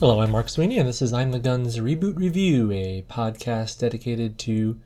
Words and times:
Hello, 0.00 0.22
I'm 0.22 0.30
Mark 0.30 0.48
Sweeney, 0.48 0.78
and 0.78 0.88
this 0.88 1.02
is 1.02 1.12
I'm 1.12 1.30
the 1.30 1.38
Guns 1.38 1.76
Reboot 1.76 2.16
Review, 2.16 2.72
a 2.72 3.04
podcast 3.06 3.80
dedicated 3.80 4.38
to 4.38 4.80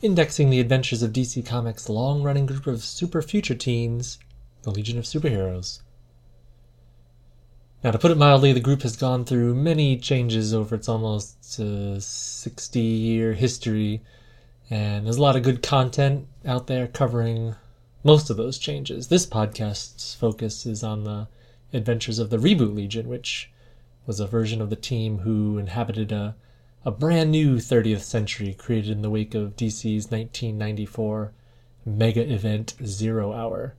indexing 0.00 0.48
the 0.48 0.58
adventures 0.58 1.02
of 1.02 1.12
DC 1.12 1.44
Comics' 1.44 1.90
long 1.90 2.22
running 2.22 2.46
group 2.46 2.66
of 2.66 2.82
super 2.82 3.20
future 3.20 3.54
teens, 3.54 4.18
the 4.62 4.70
Legion 4.70 4.96
of 4.96 5.04
Superheroes. 5.04 5.82
Now, 7.84 7.90
to 7.90 7.98
put 7.98 8.10
it 8.10 8.16
mildly, 8.16 8.54
the 8.54 8.60
group 8.60 8.80
has 8.84 8.96
gone 8.96 9.26
through 9.26 9.54
many 9.54 9.98
changes 9.98 10.54
over 10.54 10.76
its 10.76 10.88
almost 10.88 11.60
uh, 11.60 12.00
60 12.00 12.80
year 12.80 13.34
history, 13.34 14.00
and 14.70 15.04
there's 15.04 15.18
a 15.18 15.22
lot 15.22 15.36
of 15.36 15.42
good 15.42 15.62
content 15.62 16.26
out 16.46 16.68
there 16.68 16.86
covering 16.86 17.54
most 18.02 18.30
of 18.30 18.38
those 18.38 18.56
changes. 18.56 19.08
This 19.08 19.26
podcast's 19.26 20.14
focus 20.14 20.64
is 20.64 20.82
on 20.82 21.04
the 21.04 21.28
adventures 21.74 22.18
of 22.18 22.30
the 22.30 22.38
Reboot 22.38 22.74
Legion, 22.74 23.08
which 23.08 23.50
was 24.08 24.20
a 24.20 24.26
version 24.26 24.62
of 24.62 24.70
the 24.70 24.76
team 24.76 25.18
who 25.18 25.58
inhabited 25.58 26.10
a, 26.10 26.34
a 26.82 26.90
brand 26.90 27.30
new 27.30 27.56
30th 27.56 28.00
century 28.00 28.54
created 28.54 28.90
in 28.90 29.02
the 29.02 29.10
wake 29.10 29.34
of 29.34 29.54
DC's 29.54 30.10
1994 30.10 31.30
mega 31.84 32.32
event 32.32 32.74
Zero 32.86 33.34
Hour. 33.34 33.74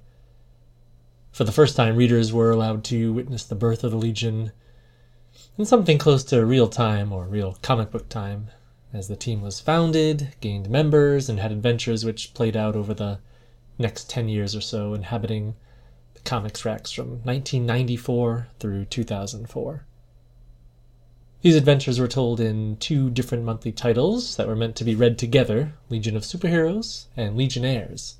For 1.32 1.46
the 1.46 1.52
first 1.52 1.76
time, 1.76 1.96
readers 1.96 2.32
were 2.32 2.52
allowed 2.52 2.84
to 2.86 3.12
witness 3.12 3.44
the 3.44 3.56
birth 3.56 3.84
of 3.84 3.90
the 3.90 3.98
Legion 3.98 4.52
in 5.58 5.66
something 5.66 5.98
close 5.98 6.24
to 6.26 6.46
real 6.46 6.68
time 6.68 7.12
or 7.12 7.26
real 7.26 7.58
comic 7.64 7.90
book 7.90 8.08
time, 8.08 8.50
as 8.94 9.08
the 9.08 9.16
team 9.16 9.42
was 9.42 9.60
founded, 9.60 10.36
gained 10.42 10.70
members, 10.70 11.28
and 11.28 11.40
had 11.40 11.52
adventures 11.52 12.06
which 12.06 12.36
played 12.36 12.56
out 12.56 12.76
over 12.76 12.94
the 12.94 13.18
next 13.80 14.12
10 14.12 14.30
years 14.30 14.56
or 14.56 14.62
so, 14.62 14.94
inhabiting 14.94 15.56
the 16.14 16.20
comics 16.22 16.66
racks 16.66 16.92
from 16.92 17.24
1994 17.24 18.50
through 18.60 18.86
2004. 18.86 19.86
These 21.42 21.56
adventures 21.56 22.00
were 22.00 22.08
told 22.10 22.42
in 22.42 22.76
two 22.78 23.10
different 23.10 23.46
monthly 23.46 23.72
titles 23.72 24.36
that 24.36 24.48
were 24.48 24.58
meant 24.58 24.76
to 24.76 24.84
be 24.84 24.94
read 24.94 25.18
together 25.18 25.74
Legion 25.90 26.18
of 26.18 26.24
Superheroes 26.24 27.06
and 27.16 27.38
Legionnaires. 27.38 28.18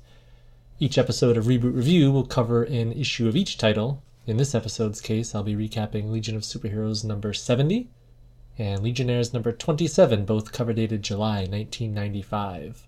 Each 0.78 0.96
episode 0.96 1.36
of 1.36 1.44
Reboot 1.44 1.76
Review 1.76 2.10
will 2.10 2.24
cover 2.24 2.62
an 2.64 2.92
issue 2.92 3.28
of 3.28 3.36
each 3.36 3.58
title. 3.58 4.02
In 4.26 4.38
this 4.38 4.54
episode's 4.54 5.02
case, 5.02 5.34
I'll 5.34 5.42
be 5.42 5.54
recapping 5.54 6.10
Legion 6.10 6.34
of 6.34 6.44
Superheroes 6.44 7.04
number 7.04 7.34
70 7.34 7.90
and 8.58 8.82
Legionnaires 8.82 9.34
number 9.34 9.52
27, 9.52 10.24
both 10.24 10.52
cover 10.52 10.72
dated 10.72 11.02
July 11.02 11.40
1995. 11.40 12.86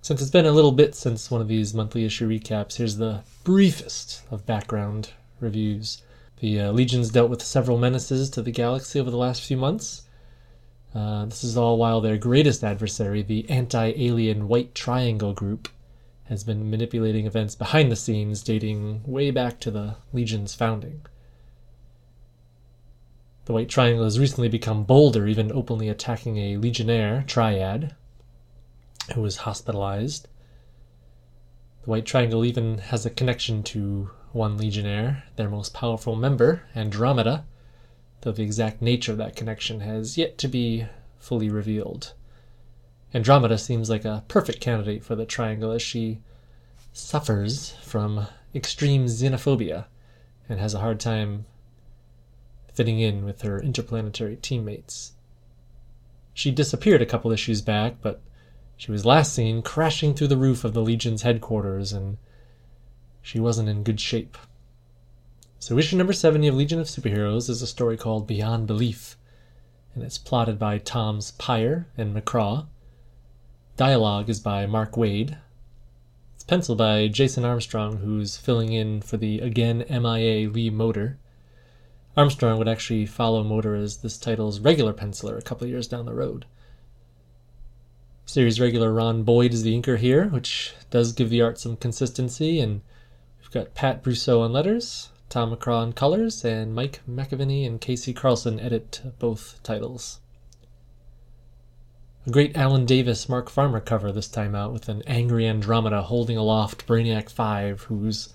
Since 0.00 0.22
it's 0.22 0.30
been 0.30 0.46
a 0.46 0.52
little 0.52 0.72
bit 0.72 0.94
since 0.94 1.30
one 1.30 1.42
of 1.42 1.48
these 1.48 1.74
monthly 1.74 2.06
issue 2.06 2.26
recaps, 2.26 2.76
here's 2.76 2.96
the 2.96 3.24
briefest 3.44 4.22
of 4.30 4.46
background 4.46 5.10
reviews. 5.38 6.00
The 6.40 6.60
uh, 6.60 6.72
legions 6.72 7.10
dealt 7.10 7.30
with 7.30 7.42
several 7.42 7.78
menaces 7.78 8.30
to 8.30 8.42
the 8.42 8.52
galaxy 8.52 9.00
over 9.00 9.10
the 9.10 9.16
last 9.16 9.42
few 9.42 9.56
months. 9.56 10.02
Uh, 10.94 11.24
this 11.24 11.42
is 11.42 11.56
all 11.56 11.76
while 11.76 12.00
their 12.00 12.16
greatest 12.16 12.62
adversary, 12.62 13.22
the 13.22 13.48
anti 13.50 13.92
alien 13.96 14.46
White 14.46 14.74
Triangle 14.74 15.32
Group, 15.32 15.68
has 16.24 16.44
been 16.44 16.70
manipulating 16.70 17.26
events 17.26 17.54
behind 17.54 17.90
the 17.90 17.96
scenes 17.96 18.42
dating 18.42 19.02
way 19.04 19.30
back 19.30 19.58
to 19.60 19.70
the 19.70 19.96
Legion's 20.12 20.54
founding. 20.54 21.02
The 23.46 23.52
White 23.54 23.68
Triangle 23.68 24.04
has 24.04 24.20
recently 24.20 24.48
become 24.48 24.84
bolder, 24.84 25.26
even 25.26 25.50
openly 25.50 25.88
attacking 25.88 26.36
a 26.36 26.58
Legionnaire, 26.58 27.24
Triad, 27.26 27.96
who 29.14 29.22
was 29.22 29.38
hospitalized. 29.38 30.28
The 31.82 31.90
White 31.90 32.06
Triangle 32.06 32.44
even 32.44 32.78
has 32.78 33.06
a 33.06 33.10
connection 33.10 33.62
to 33.64 34.10
one 34.32 34.56
Legionnaire, 34.56 35.24
their 35.36 35.48
most 35.48 35.74
powerful 35.74 36.16
member, 36.16 36.62
Andromeda, 36.74 37.44
though 38.20 38.32
the 38.32 38.42
exact 38.42 38.82
nature 38.82 39.12
of 39.12 39.18
that 39.18 39.36
connection 39.36 39.80
has 39.80 40.18
yet 40.18 40.38
to 40.38 40.48
be 40.48 40.86
fully 41.18 41.48
revealed. 41.50 42.12
Andromeda 43.14 43.56
seems 43.56 43.88
like 43.88 44.04
a 44.04 44.24
perfect 44.28 44.60
candidate 44.60 45.02
for 45.02 45.14
the 45.14 45.24
Triangle 45.24 45.72
as 45.72 45.82
she 45.82 46.20
suffers 46.92 47.70
from 47.82 48.26
extreme 48.54 49.06
xenophobia 49.06 49.86
and 50.48 50.58
has 50.58 50.74
a 50.74 50.80
hard 50.80 51.00
time 51.00 51.46
fitting 52.72 53.00
in 53.00 53.24
with 53.24 53.42
her 53.42 53.60
interplanetary 53.60 54.36
teammates. 54.36 55.12
She 56.34 56.50
disappeared 56.50 57.02
a 57.02 57.06
couple 57.06 57.32
issues 57.32 57.60
back, 57.60 57.96
but 58.00 58.20
she 58.76 58.92
was 58.92 59.04
last 59.04 59.32
seen 59.34 59.62
crashing 59.62 60.14
through 60.14 60.28
the 60.28 60.36
roof 60.36 60.62
of 60.62 60.74
the 60.74 60.82
Legion's 60.82 61.22
headquarters, 61.22 61.92
and 61.92 62.18
she 63.28 63.38
wasn't 63.38 63.68
in 63.68 63.82
good 63.82 64.00
shape. 64.00 64.38
So, 65.58 65.76
issue 65.76 65.98
number 65.98 66.14
70 66.14 66.48
of 66.48 66.54
Legion 66.54 66.80
of 66.80 66.86
Superheroes 66.86 67.50
is 67.50 67.60
a 67.60 67.66
story 67.66 67.98
called 67.98 68.26
Beyond 68.26 68.66
Belief, 68.66 69.18
and 69.94 70.02
it's 70.02 70.16
plotted 70.16 70.58
by 70.58 70.78
Toms 70.78 71.32
Peyer 71.32 71.88
and 71.98 72.16
McCraw. 72.16 72.68
Dialogue 73.76 74.30
is 74.30 74.40
by 74.40 74.64
Mark 74.64 74.92
Waid. 74.92 75.36
It's 76.36 76.44
penciled 76.44 76.78
by 76.78 77.08
Jason 77.08 77.44
Armstrong, 77.44 77.98
who's 77.98 78.38
filling 78.38 78.72
in 78.72 79.02
for 79.02 79.18
the 79.18 79.40
again 79.40 79.84
MIA 79.90 80.48
Lee 80.48 80.70
Moder. 80.70 81.18
Armstrong 82.16 82.56
would 82.56 82.66
actually 82.66 83.04
follow 83.04 83.44
Moder 83.44 83.74
as 83.74 83.98
this 83.98 84.16
title's 84.16 84.58
regular 84.58 84.94
penciler 84.94 85.36
a 85.36 85.42
couple 85.42 85.66
years 85.66 85.86
down 85.86 86.06
the 86.06 86.14
road. 86.14 86.46
Series 88.24 88.58
regular 88.58 88.90
Ron 88.90 89.22
Boyd 89.22 89.52
is 89.52 89.64
the 89.64 89.78
inker 89.78 89.98
here, 89.98 90.28
which 90.28 90.72
does 90.88 91.12
give 91.12 91.28
the 91.28 91.42
art 91.42 91.60
some 91.60 91.76
consistency, 91.76 92.58
and 92.60 92.80
we've 93.48 93.64
got 93.64 93.74
Pat 93.74 94.04
Brosseau 94.04 94.42
on 94.42 94.52
letters, 94.52 95.08
Tom 95.30 95.54
McCraw 95.54 95.78
on 95.78 95.94
colors, 95.94 96.44
and 96.44 96.74
Mike 96.74 97.00
McAvennie 97.08 97.66
and 97.66 97.80
KC 97.80 98.14
Carlson 98.14 98.60
edit 98.60 99.00
both 99.18 99.58
titles. 99.62 100.20
A 102.26 102.30
great 102.30 102.54
Alan 102.54 102.84
Davis 102.84 103.26
Mark 103.26 103.48
Farmer 103.48 103.80
cover 103.80 104.12
this 104.12 104.28
time 104.28 104.54
out 104.54 104.74
with 104.74 104.90
an 104.90 105.02
angry 105.06 105.46
Andromeda 105.46 106.02
holding 106.02 106.36
aloft 106.36 106.86
Brainiac 106.86 107.30
5, 107.30 107.84
who's 107.84 108.34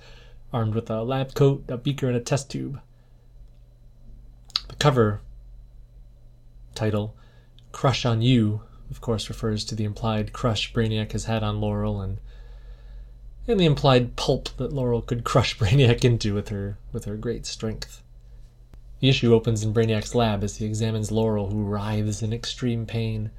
armed 0.52 0.74
with 0.74 0.90
a 0.90 1.04
lab 1.04 1.36
coat, 1.36 1.64
a 1.68 1.78
beaker, 1.78 2.08
and 2.08 2.18
a 2.18 2.20
test 2.20 2.50
tube. 2.50 2.80
The 4.68 4.76
cover 4.76 5.22
title, 6.74 7.16
Crush 7.72 8.04
on 8.04 8.24
You, 8.24 8.62
of 8.90 9.00
course, 9.00 9.30
refers 9.30 9.64
to 9.66 9.76
the 9.76 9.84
implied 9.84 10.34
crush 10.34 10.74
Brainiac 10.74 11.12
has 11.12 11.26
had 11.26 11.44
on 11.44 11.62
Laurel 11.62 12.02
and 12.02 12.20
and 13.48 13.60
the 13.60 13.66
implied 13.66 14.16
pulp 14.16 14.50
that 14.58 14.72
Laurel 14.72 15.02
could 15.02 15.24
crush 15.24 15.58
Brainiac 15.60 16.06
into 16.06 16.34
with 16.34 16.50
her 16.50 16.78
with 16.92 17.06
her 17.06 17.18
great 17.18 17.46
strength. 17.46 18.02
The 19.00 19.10
issue 19.10 19.34
opens 19.34 19.64
in 19.64 19.74
Brainiac's 19.74 20.16
lab 20.16 20.44
as 20.44 20.58
he 20.58 20.66
examines 20.66 21.12
Laurel, 21.12 21.50
who 21.50 21.64
writhes 21.64 22.22
in 22.24 22.32
extreme 22.32 22.86
pain. 22.86 23.32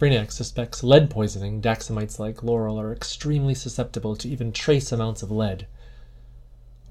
Brainiac 0.00 0.32
suspects 0.32 0.82
lead 0.82 1.08
poisoning. 1.08 1.60
Daxamites 1.60 2.18
like 2.18 2.42
Laurel 2.42 2.80
are 2.80 2.92
extremely 2.92 3.54
susceptible 3.54 4.16
to 4.16 4.28
even 4.28 4.50
trace 4.50 4.90
amounts 4.90 5.22
of 5.22 5.30
lead. 5.30 5.68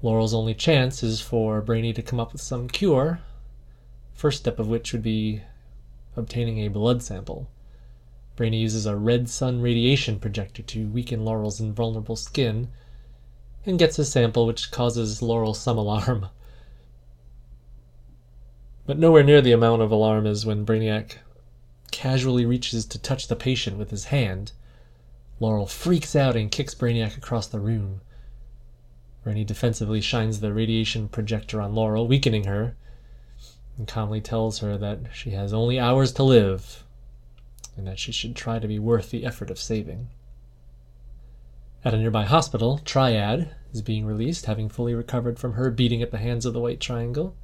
Laurel's 0.00 0.32
only 0.32 0.54
chance 0.54 1.02
is 1.02 1.20
for 1.20 1.60
Brainy 1.60 1.92
to 1.92 2.02
come 2.02 2.18
up 2.18 2.32
with 2.32 2.40
some 2.40 2.68
cure, 2.68 3.20
first 4.14 4.38
step 4.38 4.58
of 4.58 4.68
which 4.68 4.92
would 4.92 5.02
be 5.02 5.42
obtaining 6.16 6.58
a 6.60 6.68
blood 6.68 7.02
sample. 7.02 7.50
Brainy 8.36 8.58
uses 8.58 8.84
a 8.84 8.96
red 8.96 9.28
sun 9.28 9.60
radiation 9.60 10.18
projector 10.18 10.62
to 10.62 10.88
weaken 10.88 11.24
Laurel's 11.24 11.60
invulnerable 11.60 12.16
skin, 12.16 12.68
and 13.64 13.78
gets 13.78 13.98
a 13.98 14.04
sample 14.04 14.44
which 14.44 14.72
causes 14.72 15.22
Laurel 15.22 15.54
some 15.54 15.78
alarm. 15.78 16.28
But 18.86 18.98
nowhere 18.98 19.22
near 19.22 19.40
the 19.40 19.52
amount 19.52 19.82
of 19.82 19.92
alarm 19.92 20.26
as 20.26 20.44
when 20.44 20.66
Brainiac 20.66 21.18
casually 21.92 22.44
reaches 22.44 22.84
to 22.86 22.98
touch 22.98 23.28
the 23.28 23.36
patient 23.36 23.78
with 23.78 23.90
his 23.90 24.06
hand. 24.06 24.52
Laurel 25.38 25.66
freaks 25.66 26.16
out 26.16 26.34
and 26.34 26.50
kicks 26.50 26.74
Brainiac 26.74 27.16
across 27.16 27.46
the 27.46 27.60
room. 27.60 28.00
Brainy 29.22 29.44
defensively 29.44 30.00
shines 30.00 30.40
the 30.40 30.52
radiation 30.52 31.08
projector 31.08 31.60
on 31.60 31.74
Laurel, 31.74 32.08
weakening 32.08 32.44
her, 32.44 32.76
and 33.78 33.86
calmly 33.86 34.20
tells 34.20 34.58
her 34.58 34.76
that 34.76 35.00
she 35.14 35.30
has 35.30 35.52
only 35.52 35.78
hours 35.78 36.12
to 36.14 36.24
live 36.24 36.84
and 37.76 37.86
that 37.86 37.98
she 37.98 38.12
should 38.12 38.36
try 38.36 38.58
to 38.58 38.68
be 38.68 38.78
worth 38.78 39.10
the 39.10 39.24
effort 39.24 39.50
of 39.50 39.58
saving. 39.58 40.08
At 41.84 41.94
a 41.94 41.98
nearby 41.98 42.24
hospital, 42.24 42.80
Triad 42.84 43.54
is 43.72 43.82
being 43.82 44.06
released, 44.06 44.46
having 44.46 44.68
fully 44.68 44.94
recovered 44.94 45.38
from 45.38 45.52
her 45.52 45.70
beating 45.70 46.02
at 46.02 46.10
the 46.10 46.18
hands 46.18 46.46
of 46.46 46.54
the 46.54 46.60
White 46.60 46.80
Triangle. 46.80 47.36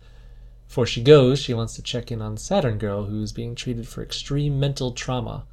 Before 0.66 0.86
she 0.86 1.02
goes, 1.02 1.38
she 1.38 1.52
wants 1.52 1.74
to 1.74 1.82
check 1.82 2.10
in 2.10 2.22
on 2.22 2.36
Saturn 2.36 2.78
Girl, 2.78 3.04
who's 3.04 3.32
being 3.32 3.54
treated 3.54 3.88
for 3.88 4.02
extreme 4.02 4.58
mental 4.58 4.92
trauma 4.92 5.44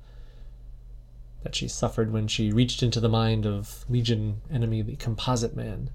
that 1.44 1.56
she 1.56 1.68
suffered 1.68 2.12
when 2.12 2.28
she 2.28 2.52
reached 2.52 2.84
into 2.84 3.00
the 3.00 3.10
mind 3.10 3.46
of 3.46 3.86
Legion 3.90 4.42
enemy 4.52 4.82
the 4.82 4.96
Composite 4.96 5.56
Man. 5.56 5.90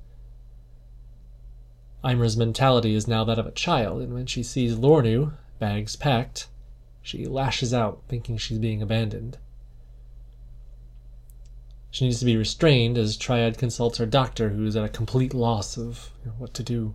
Imra's 2.03 2.37
mentality 2.37 2.95
is 2.95 3.07
now 3.07 3.23
that 3.25 3.39
of 3.39 3.47
a 3.47 3.53
child, 3.53 4.03
and 4.03 4.15
when 4.15 4.27
she 4.27 4.43
sees 4.43 4.77
Luornu, 4.77 5.33
bags 5.59 5.95
packed, 5.95 6.49
she 7.03 7.27
lashes 7.27 7.75
out, 7.75 8.03
thinking 8.09 8.37
she's 8.37 8.59
being 8.59 8.81
abandoned. 8.81 9.39
She 11.91 12.07
needs 12.07 12.21
to 12.21 12.25
be 12.25 12.37
restrained 12.37 12.97
as 12.97 13.19
Triad 13.19 13.59
consults 13.59 13.99
her 13.99 14.07
doctor, 14.07 14.51
who 14.51 14.65
is 14.65 14.77
at 14.77 14.85
a 14.85 14.89
complete 14.89 15.35
loss 15.35 15.77
of 15.77 16.11
you 16.25 16.31
know, 16.31 16.37
what 16.39 16.55
to 16.55 16.63
do. 16.63 16.95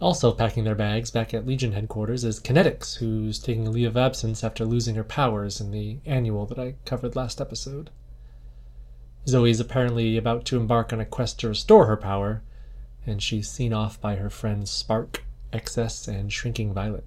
Also 0.00 0.32
packing 0.32 0.64
their 0.64 0.74
bags 0.74 1.10
back 1.10 1.32
at 1.32 1.46
Legion 1.46 1.72
headquarters 1.72 2.24
is 2.24 2.40
Kinetix, 2.40 2.96
who's 2.96 3.38
taking 3.38 3.66
a 3.66 3.70
leave 3.70 3.88
of 3.88 3.96
absence 3.96 4.42
after 4.42 4.64
losing 4.64 4.96
her 4.96 5.04
powers 5.04 5.60
in 5.60 5.70
the 5.70 5.98
annual 6.04 6.46
that 6.46 6.58
I 6.58 6.74
covered 6.84 7.14
last 7.14 7.40
episode. 7.40 7.90
Zoe 9.26 9.50
is 9.50 9.60
apparently 9.60 10.16
about 10.16 10.44
to 10.46 10.56
embark 10.56 10.92
on 10.92 11.00
a 11.00 11.06
quest 11.06 11.40
to 11.40 11.48
restore 11.48 11.86
her 11.86 11.96
power, 11.96 12.42
and 13.06 13.22
she's 13.22 13.48
seen 13.48 13.72
off 13.72 14.00
by 14.00 14.16
her 14.16 14.28
friend 14.28 14.68
Spark, 14.68 15.23
XS, 15.54 16.08
and 16.08 16.32
Shrinking 16.32 16.74
Violet. 16.74 17.04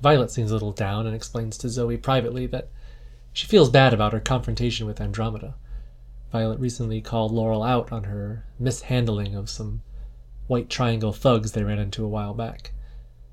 Violet 0.00 0.30
seems 0.30 0.50
a 0.50 0.54
little 0.54 0.72
down 0.72 1.06
and 1.06 1.14
explains 1.14 1.56
to 1.58 1.68
Zoe 1.68 1.96
privately 1.96 2.46
that 2.46 2.68
she 3.32 3.46
feels 3.46 3.70
bad 3.70 3.92
about 3.92 4.12
her 4.12 4.20
confrontation 4.20 4.86
with 4.86 5.00
Andromeda. 5.00 5.54
Violet 6.32 6.58
recently 6.58 7.00
called 7.00 7.32
Laurel 7.32 7.62
out 7.62 7.92
on 7.92 8.04
her 8.04 8.44
mishandling 8.58 9.34
of 9.34 9.50
some 9.50 9.82
white 10.46 10.70
triangle 10.70 11.12
thugs 11.12 11.52
they 11.52 11.62
ran 11.62 11.78
into 11.78 12.04
a 12.04 12.08
while 12.08 12.34
back. 12.34 12.72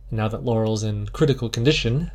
And 0.10 0.18
now 0.18 0.28
that 0.28 0.44
Laurel's 0.44 0.84
in 0.84 1.08
critical 1.08 1.50
condition, 1.50 2.12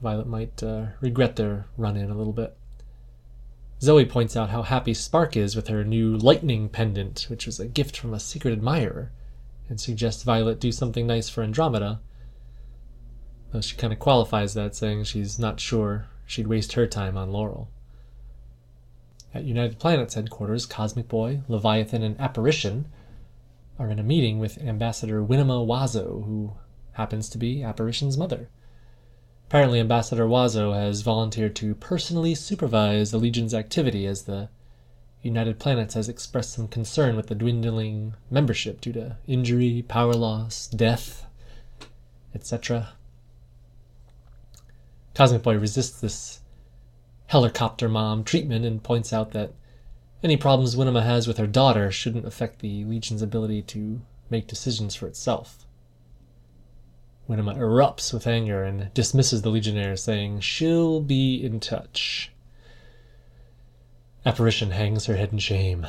Violet 0.00 0.26
might 0.26 0.62
uh, 0.62 0.86
regret 1.00 1.36
their 1.36 1.66
run 1.76 1.96
in 1.96 2.10
a 2.10 2.16
little 2.16 2.32
bit. 2.32 2.56
Zoe 3.80 4.04
points 4.04 4.36
out 4.36 4.50
how 4.50 4.62
happy 4.62 4.92
Spark 4.94 5.36
is 5.36 5.54
with 5.54 5.68
her 5.68 5.84
new 5.84 6.16
lightning 6.16 6.68
pendant, 6.68 7.26
which 7.28 7.46
was 7.46 7.60
a 7.60 7.66
gift 7.66 7.96
from 7.96 8.12
a 8.12 8.20
secret 8.20 8.52
admirer, 8.52 9.12
and 9.68 9.80
suggests 9.80 10.22
Violet 10.22 10.60
do 10.60 10.72
something 10.72 11.06
nice 11.06 11.28
for 11.28 11.42
Andromeda. 11.42 12.00
Though 13.50 13.60
she 13.60 13.76
kind 13.76 13.92
of 13.92 13.98
qualifies 13.98 14.54
that, 14.54 14.74
saying 14.74 15.04
she's 15.04 15.38
not 15.38 15.60
sure 15.60 16.06
she'd 16.26 16.46
waste 16.46 16.74
her 16.74 16.86
time 16.86 17.16
on 17.16 17.32
Laurel. 17.32 17.70
At 19.34 19.44
United 19.44 19.78
Planets 19.78 20.14
headquarters, 20.14 20.66
Cosmic 20.66 21.08
Boy, 21.08 21.42
Leviathan, 21.48 22.02
and 22.02 22.18
Apparition 22.20 22.86
are 23.78 23.90
in 23.90 23.98
a 23.98 24.02
meeting 24.02 24.38
with 24.38 24.58
Ambassador 24.58 25.22
Winema 25.22 25.66
Wazzo, 25.66 26.24
who 26.24 26.54
happens 26.92 27.28
to 27.28 27.38
be 27.38 27.62
Apparition's 27.62 28.18
mother. 28.18 28.48
Apparently, 29.46 29.80
Ambassador 29.80 30.26
Wazzo 30.26 30.74
has 30.74 31.02
volunteered 31.02 31.56
to 31.56 31.74
personally 31.74 32.34
supervise 32.34 33.10
the 33.10 33.18
Legion's 33.18 33.54
activity 33.54 34.06
as 34.06 34.24
the 34.24 34.48
United 35.22 35.58
Planets 35.58 35.94
has 35.94 36.08
expressed 36.08 36.52
some 36.52 36.68
concern 36.68 37.16
with 37.16 37.26
the 37.26 37.34
dwindling 37.34 38.14
membership 38.30 38.80
due 38.80 38.92
to 38.92 39.16
injury, 39.26 39.84
power 39.88 40.14
loss, 40.14 40.68
death, 40.68 41.26
etc. 42.34 42.90
Cosmic 45.14 45.42
Boy 45.42 45.58
resists 45.58 46.00
this 46.00 46.40
helicopter 47.26 47.88
mom 47.88 48.22
treatment 48.22 48.64
and 48.64 48.82
points 48.82 49.12
out 49.12 49.32
that 49.32 49.52
any 50.22 50.36
problems 50.36 50.76
Winema 50.76 51.02
has 51.02 51.26
with 51.26 51.38
her 51.38 51.46
daughter 51.46 51.90
shouldn't 51.90 52.26
affect 52.26 52.60
the 52.60 52.84
Legion's 52.84 53.22
ability 53.22 53.62
to 53.62 54.00
make 54.30 54.46
decisions 54.46 54.94
for 54.94 55.06
itself. 55.06 55.66
Winema 57.28 57.56
erupts 57.56 58.12
with 58.12 58.26
anger 58.26 58.64
and 58.64 58.92
dismisses 58.94 59.42
the 59.42 59.50
Legionnaire, 59.50 59.96
saying 59.96 60.40
she'll 60.40 61.00
be 61.00 61.44
in 61.44 61.60
touch. 61.60 62.32
Apparition 64.28 64.72
hangs 64.72 65.06
her 65.06 65.16
head 65.16 65.32
in 65.32 65.38
shame. 65.38 65.86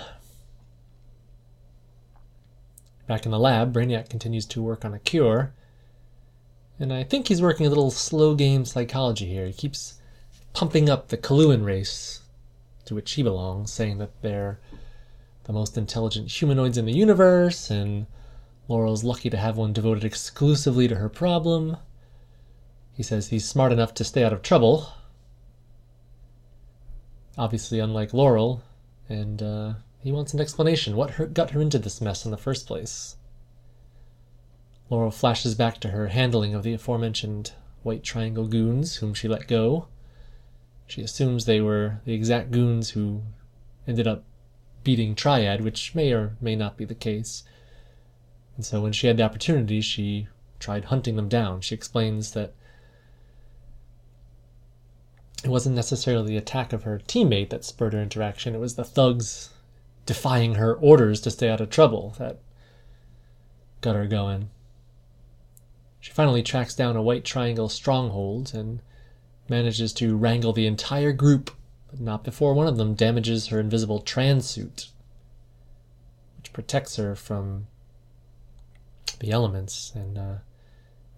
Back 3.06 3.25
in 3.25 3.33
the 3.33 3.38
lab, 3.38 3.74
Brainiac 3.74 4.07
continues 4.07 4.45
to 4.45 4.62
work 4.62 4.86
on 4.86 4.94
a 4.94 5.00
cure, 5.00 5.53
and 6.80 6.94
I 6.94 7.03
think 7.03 7.27
he's 7.27 7.41
working 7.41 7.65
a 7.65 7.69
little 7.69 7.91
slow 7.91 8.36
game 8.36 8.63
psychology 8.63 9.25
here. 9.25 9.47
He 9.47 9.51
keeps 9.51 10.00
pumping 10.53 10.89
up 10.89 11.09
the 11.09 11.18
Coluan 11.18 11.65
race 11.65 12.21
to 12.86 12.95
which 12.95 13.12
he 13.12 13.24
belongs, 13.24 13.74
saying 13.74 13.97
that 13.97 14.21
they're 14.21 14.62
the 15.44 15.51
most 15.51 15.77
intelligent 15.77 16.31
humanoids 16.31 16.77
in 16.77 16.85
the 16.85 16.94
universe, 16.94 17.69
and 17.69 18.06
Laurel's 18.69 19.03
lucky 19.03 19.30
to 19.30 19.38
have 19.38 19.57
one 19.57 19.74
devoted 19.74 20.06
exclusively 20.06 20.88
to 20.88 20.95
her 20.95 21.09
problem. 21.09 21.75
He 22.94 23.03
says 23.03 23.27
he's 23.27 23.44
smart 23.45 23.74
enough 23.74 23.94
to 23.95 24.06
stay 24.06 24.24
out 24.24 24.31
of 24.31 24.42
trouble. 24.44 24.94
Obviously, 27.39 27.80
unlike 27.80 28.13
Laurel, 28.13 28.62
and 29.07 29.41
uh, 29.41 29.74
he 30.03 30.12
wants 30.12 30.33
an 30.33 30.41
explanation. 30.41 30.97
What 30.97 31.12
her, 31.12 31.25
got 31.25 31.51
her 31.51 31.62
into 31.62 31.80
this 31.80 32.01
mess 32.01 32.25
in 32.25 32.31
the 32.31 32.38
first 32.38 32.68
place? 32.68 33.15
Laurel 34.89 35.09
flashes 35.09 35.56
back 35.56 35.80
to 35.80 35.91
her 35.91 36.07
handling 36.07 36.53
of 36.53 36.63
the 36.63 36.74
aforementioned 36.74 37.53
White 37.81 38.03
Triangle 38.03 38.45
goons, 38.45 38.97
whom 38.97 39.13
she 39.13 39.30
let 39.30 39.47
go. 39.47 39.88
She 40.86 41.01
assumes 41.01 41.45
they 41.45 41.62
were 41.62 42.01
the 42.03 42.13
exact 42.13 42.51
goons 42.51 42.89
who 42.89 43.21
ended 43.88 44.06
up 44.06 44.25
beating 44.83 45.15
Triad, 45.15 45.62
which 45.62 45.95
may 45.95 46.12
or 46.12 46.35
may 46.42 46.57
not 46.57 46.75
be 46.75 46.83
the 46.83 46.94
case. 46.94 47.45
And 48.57 48.65
so 48.65 48.81
when 48.81 48.92
she 48.92 49.07
had 49.07 49.15
the 49.15 49.24
opportunity, 49.24 49.80
she 49.80 50.27
tried 50.59 50.85
hunting 50.85 51.15
them 51.15 51.30
down. 51.30 51.62
She 51.62 51.74
explains 51.74 52.31
that 52.31 52.53
it 55.44 55.50
wasn't 55.50 55.75
necessarily 55.75 56.27
the 56.27 56.38
attack 56.38 56.74
of 56.74 56.83
her 56.83 57.00
teammate 57.07 57.50
that 57.50 57.63
spurred 57.63 57.94
her 57.94 58.01
interaction, 58.01 58.56
it 58.56 58.59
was 58.59 58.75
the 58.75 58.83
thugs 58.83 59.50
defying 60.06 60.56
her 60.56 60.74
orders 60.74 61.21
to 61.21 61.31
stay 61.31 61.50
out 61.50 61.62
of 61.62 61.69
trouble 61.69 62.15
that 62.18 62.39
got 63.81 63.95
her 63.95 64.07
going. 64.07 64.50
She 66.00 66.12
finally 66.12 66.44
tracks 66.44 66.75
down 66.75 66.95
a 66.95 67.01
white 67.01 67.25
triangle 67.25 67.69
stronghold 67.69 68.53
and 68.53 68.81
manages 69.50 69.94
to 69.94 70.15
wrangle 70.15 70.53
the 70.53 70.68
entire 70.68 71.12
group, 71.12 71.51
but 71.89 72.00
not 72.00 72.24
before 72.24 72.53
one 72.53 72.68
of 72.68 72.77
them 72.77 72.94
damages 72.94 73.47
her 73.47 73.59
invisible 73.59 74.00
trans 74.00 74.45
suit, 74.45 74.88
which 76.38 76.53
protects 76.53 76.95
her 76.95 77.15
from 77.15 77.68
the 79.19 79.31
elements 79.31 79.92
and 79.95 80.18
uh, 80.18 80.35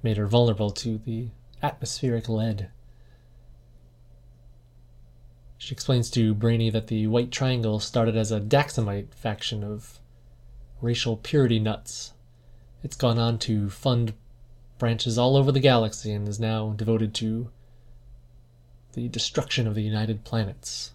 made 0.02 0.18
her 0.18 0.28
vulnerable 0.28 0.72
to 0.72 0.98
the 0.98 1.30
atmospheric 1.62 2.28
lead. 2.28 2.70
She 5.62 5.74
explains 5.74 6.10
to 6.10 6.34
Brainy 6.34 6.72
that 6.72 6.88
the 6.88 7.06
White 7.06 7.30
Triangle 7.30 7.80
started 7.80 8.18
as 8.18 8.32
a 8.32 8.40
Daxamite 8.40 9.14
faction 9.14 9.64
of 9.64 10.00
racial 10.82 11.18
purity 11.18 11.60
nuts. 11.60 12.14
It's 12.82 12.96
gone 12.96 13.20
on 13.20 13.38
to 13.46 13.70
fund 13.70 14.16
branches 14.80 15.20
all 15.20 15.38
over 15.38 15.52
the 15.52 15.60
galaxy 15.60 16.14
and 16.14 16.28
is 16.28 16.40
now 16.40 16.72
devoted 16.72 17.14
to 17.14 17.52
the 18.94 19.08
destruction 19.08 19.68
of 19.68 19.76
the 19.76 19.84
United 19.84 20.24
Planets. 20.24 20.94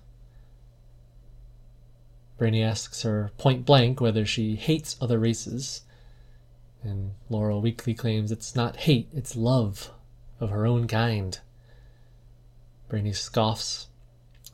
Brainy 2.37 2.65
asks 2.65 3.03
her 3.03 3.31
point 3.39 3.65
blank 3.65 4.01
whether 4.01 4.27
she 4.27 4.57
hates 4.57 4.97
other 5.01 5.21
races, 5.21 5.83
and 6.83 7.13
Laurel 7.31 7.61
weakly 7.61 7.95
claims 7.95 8.33
it's 8.33 8.57
not 8.57 8.79
hate, 8.79 9.09
it's 9.15 9.37
love 9.37 9.93
of 10.41 10.51
her 10.51 10.67
own 10.67 10.89
kind. 10.89 11.39
Brainy 12.89 13.13
scoffs 13.13 13.87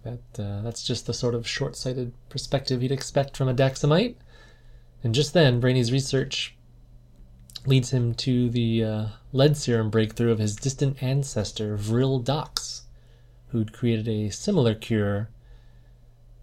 that 0.02 0.42
uh, 0.42 0.62
that's 0.62 0.82
just 0.82 1.06
the 1.06 1.14
sort 1.14 1.34
of 1.34 1.46
short-sighted 1.46 2.12
perspective 2.28 2.82
you'd 2.82 2.92
expect 2.92 3.36
from 3.36 3.48
a 3.48 3.54
Daxamite. 3.54 4.16
And 5.04 5.14
just 5.14 5.32
then, 5.32 5.60
Brainy's 5.60 5.92
research 5.92 6.56
leads 7.66 7.90
him 7.90 8.14
to 8.14 8.50
the 8.50 8.84
uh, 8.84 9.06
lead 9.32 9.56
serum 9.56 9.90
breakthrough 9.90 10.32
of 10.32 10.38
his 10.38 10.56
distant 10.56 11.02
ancestor, 11.02 11.76
Vril 11.76 12.18
Dox, 12.18 12.82
who'd 13.48 13.72
created 13.72 14.08
a 14.08 14.30
similar 14.30 14.74
cure 14.74 15.28